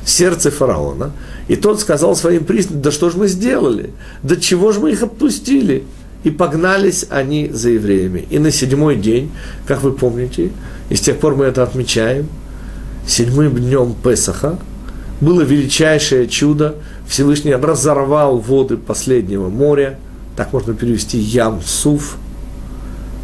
сердце 0.05 0.51
фараона– 0.51 1.13
и 1.47 1.55
тот 1.55 1.79
сказал 1.79 2.15
своим 2.15 2.45
приснам, 2.45 2.81
да 2.81 2.91
что 2.91 3.09
же 3.09 3.17
мы 3.17 3.27
сделали? 3.27 3.89
Да 4.21 4.35
чего 4.35 4.71
же 4.71 4.79
мы 4.79 4.91
их 4.91 5.03
отпустили? 5.03 5.83
И 6.23 6.29
погнались 6.29 7.05
они 7.09 7.49
за 7.51 7.71
евреями. 7.71 8.25
И 8.29 8.39
на 8.39 8.49
седьмой 8.49 8.95
день, 8.95 9.31
как 9.67 9.83
вы 9.83 9.91
помните, 9.91 10.51
и 10.89 10.95
с 10.95 11.01
тех 11.01 11.17
пор 11.17 11.35
мы 11.35 11.45
это 11.45 11.63
отмечаем, 11.63 12.29
седьмым 13.05 13.55
днем 13.55 13.93
Песаха, 14.01 14.57
было 15.19 15.41
величайшее 15.41 16.27
чудо. 16.27 16.75
Всевышний 17.07 17.53
разорвал 17.55 18.39
воды 18.39 18.77
последнего 18.77 19.49
моря. 19.49 19.99
Так 20.35 20.53
можно 20.53 20.73
перевести 20.73 21.17
ям 21.17 21.61
суф. 21.63 22.17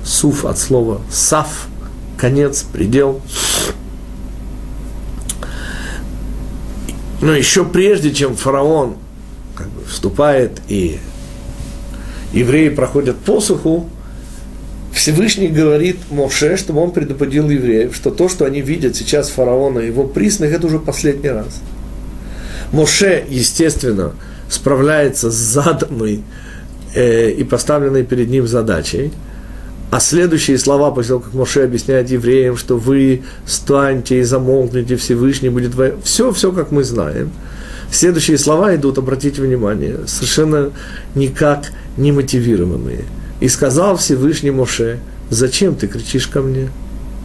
Суф 0.04 0.46
от 0.46 0.58
слова 0.58 1.02
саф, 1.12 1.68
конец, 2.18 2.64
предел. 2.64 3.22
Но 7.22 7.36
еще 7.36 7.66
прежде, 7.66 8.14
чем 8.14 8.36
фараон 8.36 8.96
как 9.56 9.68
бы, 9.68 9.84
вступает 9.86 10.62
и 10.68 11.00
евреи 12.34 12.70
проходят 12.70 13.18
посуху, 13.18 13.90
Всевышний 14.94 15.48
говорит 15.48 15.98
Моше, 16.10 16.58
чтобы 16.58 16.82
он 16.82 16.92
предупредил 16.92 17.50
евреев, 17.50 17.96
что 17.96 18.12
то, 18.12 18.28
что 18.30 18.46
они 18.46 18.62
видят 18.62 18.96
сейчас 18.96 19.30
фараона 19.30 19.80
и 19.80 19.88
его 19.88 20.04
присных, 20.06 20.52
это 20.52 20.68
уже 20.68 20.80
последний 20.80 21.30
раз. 21.30 21.62
Моше, 22.72 23.24
естественно, 23.30 24.14
справляется 24.50 25.30
с 25.32 25.36
заданной 25.36 26.24
э, 26.96 27.32
и 27.32 27.44
поставленной 27.44 28.04
перед 28.04 28.30
ним 28.30 28.48
задачей– 28.48 29.12
а 29.92 30.00
следующие 30.00 30.60
слова, 30.60 30.92
после 30.92 31.10
того, 31.10 31.22
как 31.22 31.34
Моше 31.34 31.64
объясняет 31.64 32.12
евреям, 32.12 32.58
что 32.58 32.78
вы 32.78 33.24
станьте 33.48 34.20
и 34.20 34.24
замолкните, 34.24 34.96
Всевышний 34.98 35.50
будет... 35.50 35.74
Все, 36.04 36.32
все, 36.32 36.52
как 36.52 36.72
мы 36.72 36.84
знаем. 36.84 37.32
Следующие 37.92 38.38
слова 38.38 38.76
идут, 38.76 39.00
обратите 39.00 39.42
внимание, 39.42 39.98
совершенно 40.06 40.70
никак 41.16 41.72
не 41.98 42.12
мотивированные. 42.12 43.06
И 43.40 43.48
сказал 43.48 43.98
Всевышний 43.98 44.52
Моше, 44.52 45.00
зачем 45.32 45.74
ты 45.76 45.88
кричишь 45.88 46.28
ко 46.28 46.42
мне? 46.42 46.70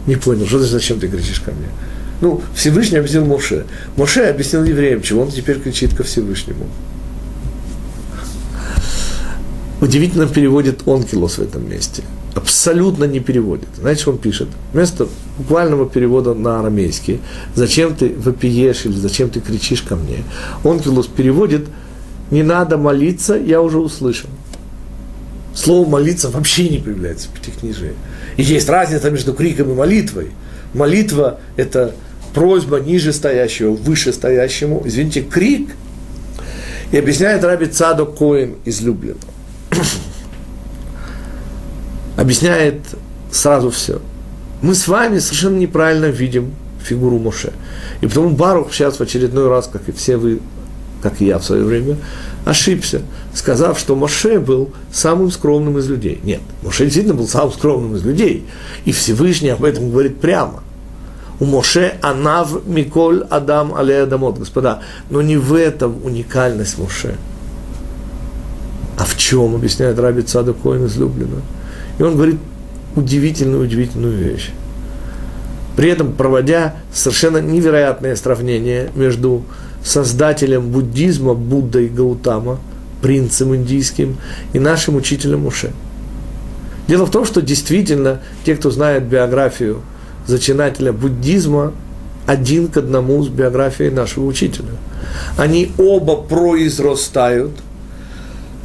Не 0.07 0.15
понял, 0.15 0.47
что 0.47 0.57
значит, 0.57 0.73
зачем 0.73 0.99
ты 0.99 1.07
кричишь 1.07 1.41
ко 1.41 1.51
мне? 1.51 1.67
Ну, 2.21 2.41
Всевышний 2.55 2.97
объяснил 2.97 3.25
Моше. 3.25 3.65
Моше 3.95 4.23
объяснил 4.23 4.63
евреям, 4.63 5.03
чего 5.03 5.21
он 5.21 5.29
теперь 5.29 5.59
кричит 5.59 5.93
ко 5.93 6.01
Всевышнему. 6.03 6.65
Удивительно 9.81 10.25
переводит 10.25 10.87
Онкилос 10.87 11.37
в 11.37 11.43
этом 11.43 11.69
месте– 11.69 12.01
абсолютно 12.35 13.05
не 13.05 13.19
переводит. 13.19 13.69
Знаете, 13.77 14.09
он 14.09 14.17
пишет? 14.17 14.49
Вместо 14.73 15.07
буквального 15.37 15.89
перевода 15.89 16.33
на 16.33 16.59
арамейский 16.59 17.21
«Зачем 17.55 17.95
ты 17.95 18.13
вопиешь» 18.15 18.85
или 18.85 18.93
«Зачем 18.93 19.29
ты 19.29 19.39
кричишь 19.39 19.81
ко 19.81 19.95
мне?» 19.95 20.23
Онкилус 20.63 21.07
переводит 21.07 21.67
«Не 22.31 22.43
надо 22.43 22.77
молиться, 22.77 23.35
я 23.35 23.61
уже 23.61 23.79
услышал». 23.79 24.29
Слово 25.53 25.89
«молиться» 25.89 26.29
вообще 26.29 26.67
не 26.67 26.77
появляется 26.77 27.29
в 27.29 27.31
Пятикнижии. 27.31 27.93
И 28.35 28.43
есть 28.43 28.67
разница 28.67 29.09
между 29.09 29.33
криком 29.33 29.71
и 29.71 29.73
молитвой. 29.73 30.31
Молитва– 30.73 31.39
это 31.55 31.95
просьба 32.33 32.81
ниже 32.81 33.13
стоящего, 33.13 33.71
выше 33.71 34.11
стоящему. 34.11 34.81
Извините, 34.83 35.21
крик 35.21 35.69
И 36.91 36.97
объясняет 36.97 37.45
Раби 37.45 37.67
Цадок 37.67 38.17
Коин 38.17 38.55
излюбленно. 38.65 39.19
Объясняет 42.15 42.79
сразу 43.31 43.69
все. 43.69 44.01
Мы 44.61 44.75
с 44.75 44.87
вами 44.87 45.19
совершенно 45.19 45.57
неправильно 45.57 46.05
видим 46.05 46.53
фигуру 46.81 47.19
Моше. 47.19 47.51
И 48.01 48.07
потому 48.07 48.29
Барух 48.31 48.73
сейчас 48.73 48.97
в 48.97 49.01
очередной 49.01 49.49
раз, 49.49 49.69
как 49.71 49.87
и 49.89 49.91
все 49.91 50.17
вы, 50.17 50.39
как 51.01 51.21
и 51.21 51.25
я 51.25 51.39
в 51.39 51.43
свое 51.43 51.63
время, 51.63 51.97
ошибся, 52.45 53.01
сказав, 53.33 53.79
что 53.79 53.95
Моше 53.95 54.39
был 54.39 54.71
самым 54.91 55.31
скромным 55.31 55.77
из 55.77 55.89
людей. 55.89 56.19
Нет, 56.23 56.41
Моше 56.63 56.85
действительно 56.85 57.15
был 57.15 57.27
самым 57.27 57.51
скромным 57.51 57.95
из 57.95 58.03
людей. 58.03 58.45
И 58.85 58.91
Всевышний 58.91 59.49
об 59.49 59.63
этом 59.63 59.91
говорит 59.91 60.19
прямо. 60.19 60.63
У 61.39 61.45
Моше 61.45 61.97
Анав 62.01 62.65
Миколь 62.65 63.25
Адам 63.29 63.73
Але 63.75 64.03
Адамот, 64.03 64.39
господа. 64.39 64.81
Но 65.09 65.21
не 65.21 65.35
в 65.35 65.53
этом 65.53 66.03
уникальность 66.05 66.77
Моше. 66.77 67.15
А 68.97 69.03
в 69.03 69.17
чем, 69.17 69.55
объясняет 69.55 69.99
Раби 69.99 70.21
Цада 70.21 70.53
Коин 70.53 70.85
излюбленно. 70.85 71.41
И 71.97 72.03
он 72.03 72.15
говорит 72.15 72.37
удивительную-удивительную 72.95 74.17
вещь. 74.17 74.51
При 75.75 75.89
этом 75.89 76.13
проводя 76.13 76.75
совершенно 76.93 77.39
невероятное 77.39 78.15
сравнение 78.15 78.89
между 78.95 79.43
создателем 79.83 80.69
буддизма 80.69 81.33
Буддой 81.33 81.89
Гаутама, 81.89 82.59
принцем 83.01 83.55
индийским, 83.55 84.17
и 84.53 84.59
нашим 84.59 84.95
учителем 84.95 85.41
Муше. 85.41 85.71
Дело 86.87 87.05
в 87.05 87.11
том, 87.11 87.25
что 87.25 87.41
действительно 87.41 88.21
те, 88.45 88.55
кто 88.55 88.71
знает 88.71 89.03
биографию 89.03 89.81
зачинателя 90.27 90.91
буддизма, 90.93 91.73
один 92.25 92.67
к 92.67 92.77
одному 92.77 93.21
с 93.23 93.27
биографией 93.27 93.91
нашего 93.91 94.25
учителя. 94.25 94.71
Они 95.37 95.71
оба 95.77 96.15
произрастают 96.15 97.51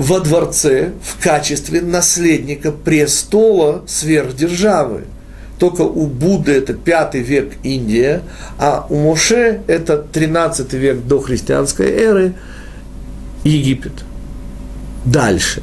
во 0.01 0.19
дворце 0.19 0.93
в 1.03 1.23
качестве 1.23 1.83
наследника 1.83 2.73
престола 2.73 3.85
сверхдержавы. 3.87 5.05
Только 5.59 5.83
у 5.83 6.07
Будды 6.07 6.53
это 6.53 6.73
пятый 6.73 7.21
век 7.21 7.53
Индия, 7.63 8.23
а 8.57 8.87
у 8.89 8.97
Моше 8.97 9.61
это 9.67 9.99
13 9.99 10.73
век 10.73 11.05
до 11.05 11.21
христианской 11.21 11.91
эры 11.91 12.33
Египет. 13.45 13.93
Дальше. 15.05 15.63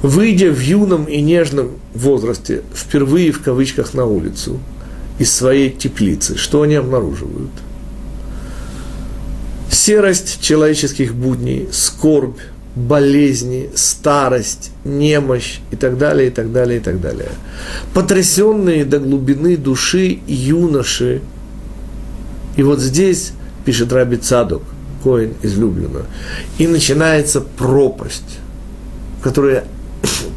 Выйдя 0.00 0.50
в 0.50 0.60
юном 0.60 1.04
и 1.04 1.20
нежном 1.20 1.72
возрасте, 1.92 2.62
впервые 2.74 3.30
в 3.30 3.42
кавычках 3.42 3.92
на 3.92 4.06
улицу, 4.06 4.58
из 5.18 5.30
своей 5.30 5.70
теплицы, 5.70 6.38
что 6.38 6.62
они 6.62 6.76
обнаруживают? 6.76 7.50
Серость 9.70 10.40
человеческих 10.40 11.14
будней, 11.14 11.68
скорбь, 11.72 12.38
болезни, 12.74 13.70
старость, 13.74 14.70
немощь 14.84 15.58
и 15.70 15.76
так 15.76 15.96
далее, 15.98 16.28
и 16.28 16.30
так 16.30 16.52
далее, 16.52 16.78
и 16.78 16.82
так 16.82 17.00
далее. 17.00 17.30
Потрясенные 17.92 18.84
до 18.84 18.98
глубины 18.98 19.56
души 19.56 20.18
юноши. 20.26 21.22
И 22.56 22.62
вот 22.62 22.80
здесь, 22.80 23.32
пишет 23.64 23.92
Раби 23.92 24.16
Цадок, 24.16 24.62
Коин 25.02 25.34
излюбленно, 25.42 26.06
и 26.58 26.66
начинается 26.66 27.40
пропасть, 27.40 28.38
которая 29.22 29.64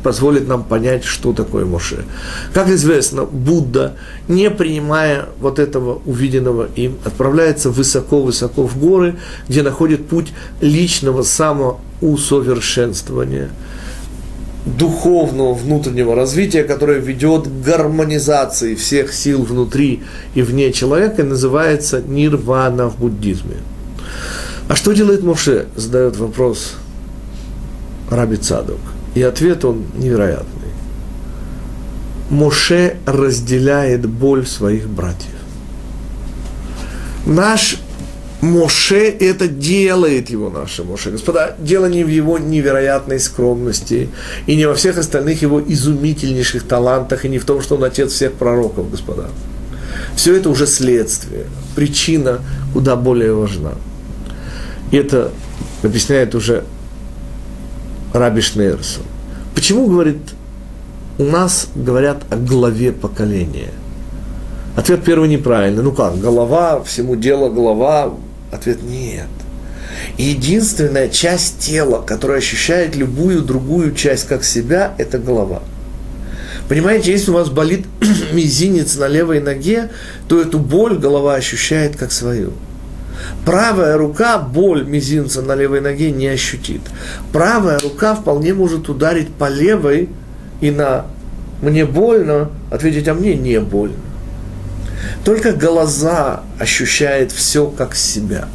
позволит 0.08 0.47
нам 0.47 0.64
понять, 0.64 1.03
что 1.03 1.34
такое 1.34 1.66
Моше. 1.66 2.05
Как 2.53 2.70
известно, 2.70 3.26
Будда, 3.26 3.95
не 4.30 4.49
принимая 4.49 5.26
вот 5.41 5.60
этого 5.60 6.01
увиденного 6.05 6.70
им, 6.78 6.95
отправляется 7.03 7.70
высоко-высоко 7.70 8.66
в 8.66 8.80
горы, 8.80 9.18
где 9.49 9.64
находит 9.64 10.08
путь 10.08 10.32
личного 10.62 11.24
самоусовершенствования, 11.24 13.49
духовного 14.66 15.53
внутреннего 15.53 16.16
развития, 16.16 16.64
которое 16.64 16.99
ведет 16.99 17.49
к 17.49 17.66
гармонизации 17.66 18.76
всех 18.76 19.14
сил 19.14 19.43
внутри 19.43 20.03
и 20.36 20.41
вне 20.41 20.72
человека, 20.72 21.24
и 21.24 21.26
называется 21.26 22.01
нирвана 22.01 22.89
в 22.89 22.97
буддизме. 22.97 23.58
А 24.70 24.78
что 24.78 24.93
делает 24.93 25.22
Моше? 25.22 25.66
Задает 25.76 26.16
вопрос 26.16 26.76
Раби 28.10 28.38
Цадок. 28.38 28.80
И 29.18 29.24
ответ 29.24 29.65
он 29.65 29.84
невероятный. 29.95 30.70
Моше 32.30 32.97
разделяет 33.07 34.05
боль 34.05 34.45
своих 34.45 34.88
братьев. 34.88 35.34
Наш 37.26 37.80
Моше 38.41 39.09
это 39.09 39.47
делает 39.47 40.30
его 40.30 40.51
наше 40.51 40.84
Моше. 40.84 41.09
Господа, 41.09 41.55
дело 41.57 41.88
не 41.88 42.03
в 42.03 42.09
его 42.09 42.38
невероятной 42.38 43.20
скромности 43.20 44.09
и 44.45 44.55
не 44.55 44.68
во 44.68 44.76
всех 44.76 44.99
остальных 44.99 45.41
его 45.41 45.59
изумительнейших 45.59 46.68
талантах 46.68 47.26
и 47.26 47.30
не 47.30 47.39
в 47.39 47.45
том, 47.45 47.63
что 47.63 47.76
он 47.78 47.86
отец 47.86 48.11
всех 48.11 48.34
пророков, 48.34 48.91
господа. 48.91 49.32
Все 50.15 50.36
это 50.36 50.51
уже 50.51 50.68
следствие. 50.68 51.45
Причина 51.76 52.41
куда 52.72 52.95
более 52.95 53.34
важна. 53.34 53.72
И 54.91 54.97
это 54.97 55.32
объясняет 55.82 56.36
уже 56.36 56.65
Раби 58.18 58.41
Шнейрсон. 58.41 59.03
Почему, 59.55 59.88
говорит, 59.88 60.18
у 61.18 61.24
нас 61.24 61.68
говорят 61.76 62.24
о 62.30 62.36
главе 62.36 62.91
поколения? 62.91 63.72
Ответ 64.76 65.03
первый 65.03 65.30
неправильный. 65.30 65.84
Ну 65.84 65.91
как, 65.91 66.20
голова, 66.20 66.84
всему 66.84 67.15
дело 67.15 67.49
голова? 67.49 68.13
Ответ 68.51 68.84
нет. 68.84 69.28
Единственная 70.18 71.09
часть 71.09 71.59
тела, 71.59 72.01
которая 72.01 72.38
ощущает 72.38 72.95
любую 72.95 73.41
другую 73.41 73.93
часть 73.95 74.28
как 74.28 74.43
себя, 74.43 74.93
это 74.97 75.18
голова. 75.18 75.61
Понимаете, 76.70 77.11
если 77.11 77.32
у 77.32 77.36
вас 77.36 77.49
болит 77.49 77.86
мизинец 78.34 78.95
на 78.97 79.07
левой 79.07 79.39
ноге, 79.39 79.89
то 80.28 80.39
эту 80.39 80.59
боль 80.59 80.97
голова 80.97 81.36
ощущает 81.36 81.95
как 81.95 82.11
свою. 82.11 82.53
Правая 83.45 83.97
рука 83.97 84.38
боль 84.38 84.84
мизинца 84.86 85.41
на 85.41 85.55
левой 85.55 85.82
ноге 85.82 86.11
не 86.11 86.28
ощутит. 86.28 86.82
Правая 87.32 87.80
рука 87.80 88.15
вполне 88.15 88.53
может 88.53 88.89
ударить 88.89 89.30
по 89.34 89.49
левой 89.49 90.09
и 90.61 90.72
на 90.72 91.05
«мне 91.61 91.86
больно» 91.86 92.49
ответить 92.72 93.07
«а 93.07 93.13
мне 93.13 93.36
не 93.36 93.59
больно». 93.59 93.95
Только 95.24 95.53
глаза 95.53 96.43
ощущает 96.59 97.32
все 97.32 97.68
как 97.68 97.95
себя. 97.95 98.47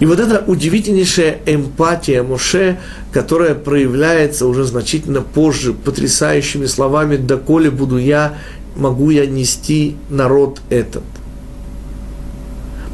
И 0.00 0.06
вот 0.06 0.20
эта 0.20 0.42
удивительнейшая 0.46 1.38
эмпатия 1.46 2.22
Моше, 2.22 2.78
которая 3.12 3.54
проявляется 3.54 4.46
уже 4.46 4.64
значительно 4.64 5.22
позже 5.22 5.72
потрясающими 5.72 6.66
словами 6.66 7.16
«доколе 7.16 7.70
буду 7.70 7.98
я, 7.98 8.34
могу 8.74 9.10
я 9.10 9.26
нести 9.26 9.96
народ 10.10 10.60
этот». 10.70 11.04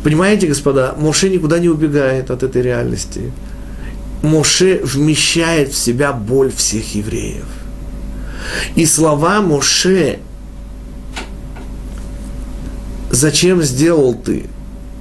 Понимаете, 0.02 0.46
господа, 0.46 0.94
Моше 0.98 1.28
никуда 1.28 1.58
не 1.58 1.68
убегает 1.68 2.30
от 2.30 2.42
этой 2.42 2.62
реальности. 2.62 3.32
Моше 4.22 4.80
вмещает 4.84 5.72
в 5.72 5.76
себя 5.76 6.12
боль 6.12 6.52
всех 6.52 6.94
евреев. 6.94 7.46
И 8.74 8.86
слова 8.86 9.40
Моше 9.40 10.18
«Зачем 13.10 13.62
сделал 13.62 14.14
ты 14.14 14.46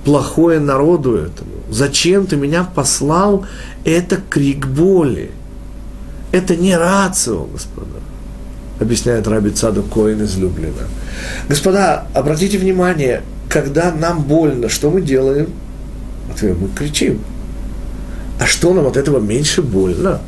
плохое 0.05 0.59
народу 0.59 1.15
этому? 1.15 1.51
Зачем 1.69 2.27
ты 2.27 2.35
меня 2.35 2.63
послал?» 2.63 3.45
Это 3.85 4.17
крик 4.17 4.67
боли. 4.67 5.31
Это 6.31 6.55
не 6.55 6.75
рацио, 6.77 7.45
господа 7.45 8.01
объясняет 8.81 9.27
Раби 9.27 9.51
Цаду 9.51 9.83
Коин 9.83 10.23
из 10.23 10.37
Люблина. 10.37 10.87
Господа, 11.47 12.05
обратите 12.13 12.57
внимание, 12.57 13.21
когда 13.51 13.91
нам 13.91 14.23
больно, 14.23 14.69
что 14.69 14.89
мы 14.89 15.01
делаем? 15.01 15.49
Ответ, 16.31 16.57
мы 16.57 16.69
кричим. 16.69 17.19
А 18.39 18.47
что 18.47 18.73
нам 18.73 18.87
от 18.87 18.95
этого 18.95 19.19
меньше 19.19 19.61
больно? 19.61 20.21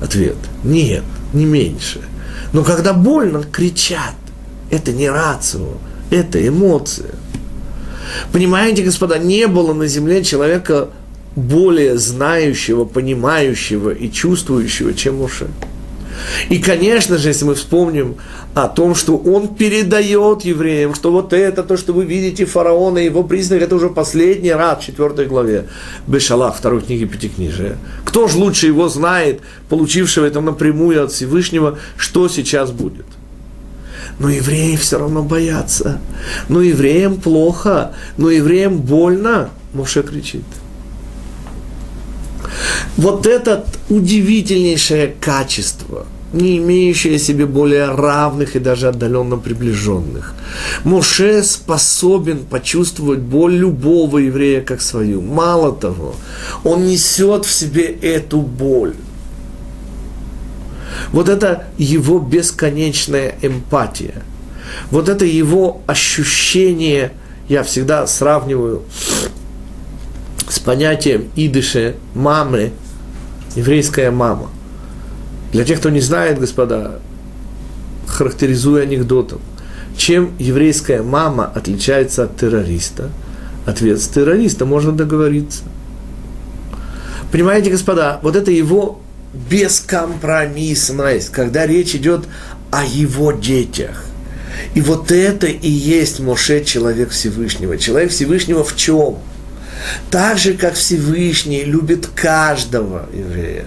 Ответ, 0.00 0.36
нет, 0.62 1.04
не 1.32 1.46
меньше. 1.46 2.02
Но 2.52 2.64
когда 2.64 2.92
больно, 2.92 3.42
кричат. 3.42 4.14
Это 4.70 4.92
не 4.92 5.08
рацио, 5.08 5.68
это 6.10 6.46
эмоция. 6.46 7.14
Понимаете, 8.30 8.82
господа, 8.82 9.18
не 9.18 9.46
было 9.46 9.72
на 9.72 9.86
земле 9.86 10.22
человека 10.22 10.90
более 11.34 11.96
знающего, 11.96 12.84
понимающего 12.84 13.88
и 13.88 14.10
чувствующего, 14.10 14.92
чем 14.92 15.18
Моше. 15.18 15.46
И, 16.48 16.58
конечно 16.58 17.18
же, 17.18 17.28
если 17.28 17.44
мы 17.44 17.54
вспомним 17.54 18.16
о 18.54 18.68
том, 18.68 18.94
что 18.94 19.16
он 19.16 19.54
передает 19.54 20.42
евреям, 20.42 20.94
что 20.94 21.12
вот 21.12 21.32
это, 21.32 21.62
то, 21.62 21.76
что 21.76 21.92
вы 21.92 22.04
видите 22.04 22.44
фараона 22.44 22.98
его 22.98 23.22
признак, 23.22 23.62
это 23.62 23.76
уже 23.76 23.88
последний 23.88 24.52
раз 24.52 24.80
в 24.80 24.86
4 24.86 25.26
главе 25.26 25.66
Бешалах, 26.06 26.56
второй 26.56 26.82
книги 26.82 27.04
Пятикнижия. 27.04 27.78
Кто 28.04 28.28
же 28.28 28.38
лучше 28.38 28.66
его 28.66 28.88
знает, 28.88 29.40
получившего 29.68 30.26
это 30.26 30.40
напрямую 30.40 31.02
от 31.02 31.12
Всевышнего, 31.12 31.78
что 31.96 32.28
сейчас 32.28 32.70
будет? 32.70 33.06
Но 34.18 34.28
евреи 34.28 34.76
все 34.76 34.98
равно 34.98 35.22
боятся. 35.22 36.00
Но 36.48 36.60
евреям 36.60 37.20
плохо, 37.20 37.92
но 38.16 38.30
евреям 38.30 38.78
больно. 38.78 39.50
Моше 39.72 40.02
кричит. 40.02 40.44
Вот 42.96 43.26
это 43.26 43.64
удивительнейшее 43.88 45.14
качество, 45.20 46.06
не 46.32 46.58
имеющее 46.58 47.18
себе 47.18 47.46
более 47.46 47.86
равных 47.90 48.56
и 48.56 48.58
даже 48.58 48.88
отдаленно 48.88 49.36
приближенных. 49.36 50.34
Моше 50.84 51.42
способен 51.42 52.44
почувствовать 52.44 53.20
боль 53.20 53.54
любого 53.54 54.18
еврея 54.18 54.62
как 54.62 54.80
свою. 54.80 55.20
Мало 55.20 55.72
того, 55.72 56.14
он 56.64 56.86
несет 56.86 57.44
в 57.44 57.50
себе 57.50 57.84
эту 57.84 58.40
боль. 58.40 58.94
Вот 61.12 61.28
это 61.28 61.66
его 61.78 62.18
бесконечная 62.18 63.34
эмпатия. 63.42 64.22
Вот 64.90 65.08
это 65.08 65.24
его 65.24 65.82
ощущение, 65.86 67.12
я 67.48 67.62
всегда 67.62 68.06
сравниваю 68.06 68.82
с 70.52 70.58
понятием 70.58 71.30
идыше 71.34 71.94
мамы, 72.14 72.72
еврейская 73.56 74.10
мама. 74.10 74.50
Для 75.50 75.64
тех, 75.64 75.78
кто 75.78 75.88
не 75.88 76.00
знает, 76.00 76.38
господа, 76.38 76.98
характеризуя 78.06 78.82
анекдотом, 78.82 79.40
чем 79.96 80.32
еврейская 80.38 81.02
мама 81.02 81.50
отличается 81.54 82.24
от 82.24 82.36
террориста? 82.36 83.08
Ответ 83.64 83.98
с 84.02 84.08
террориста 84.08 84.66
можно 84.66 84.92
договориться. 84.92 85.62
Понимаете, 87.30 87.70
господа, 87.70 88.20
вот 88.22 88.36
это 88.36 88.50
его 88.50 89.00
бескомпромиссность, 89.32 91.30
когда 91.30 91.66
речь 91.66 91.94
идет 91.94 92.24
о 92.70 92.84
его 92.84 93.32
детях. 93.32 94.04
И 94.74 94.82
вот 94.82 95.10
это 95.10 95.46
и 95.46 95.70
есть 95.70 96.20
Моше, 96.20 96.62
человек 96.62 97.08
Всевышнего. 97.08 97.78
Человек 97.78 98.10
Всевышнего 98.10 98.62
в 98.62 98.76
чем? 98.76 99.16
Так 100.10 100.38
же, 100.38 100.54
как 100.54 100.74
Всевышний 100.74 101.64
любит 101.64 102.06
каждого 102.06 103.08
еврея 103.12 103.64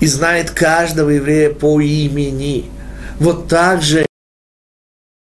и 0.00 0.06
знает 0.06 0.50
каждого 0.50 1.10
еврея 1.10 1.50
по 1.50 1.80
имени. 1.80 2.70
Вот 3.18 3.48
так 3.48 3.82
же 3.82 4.05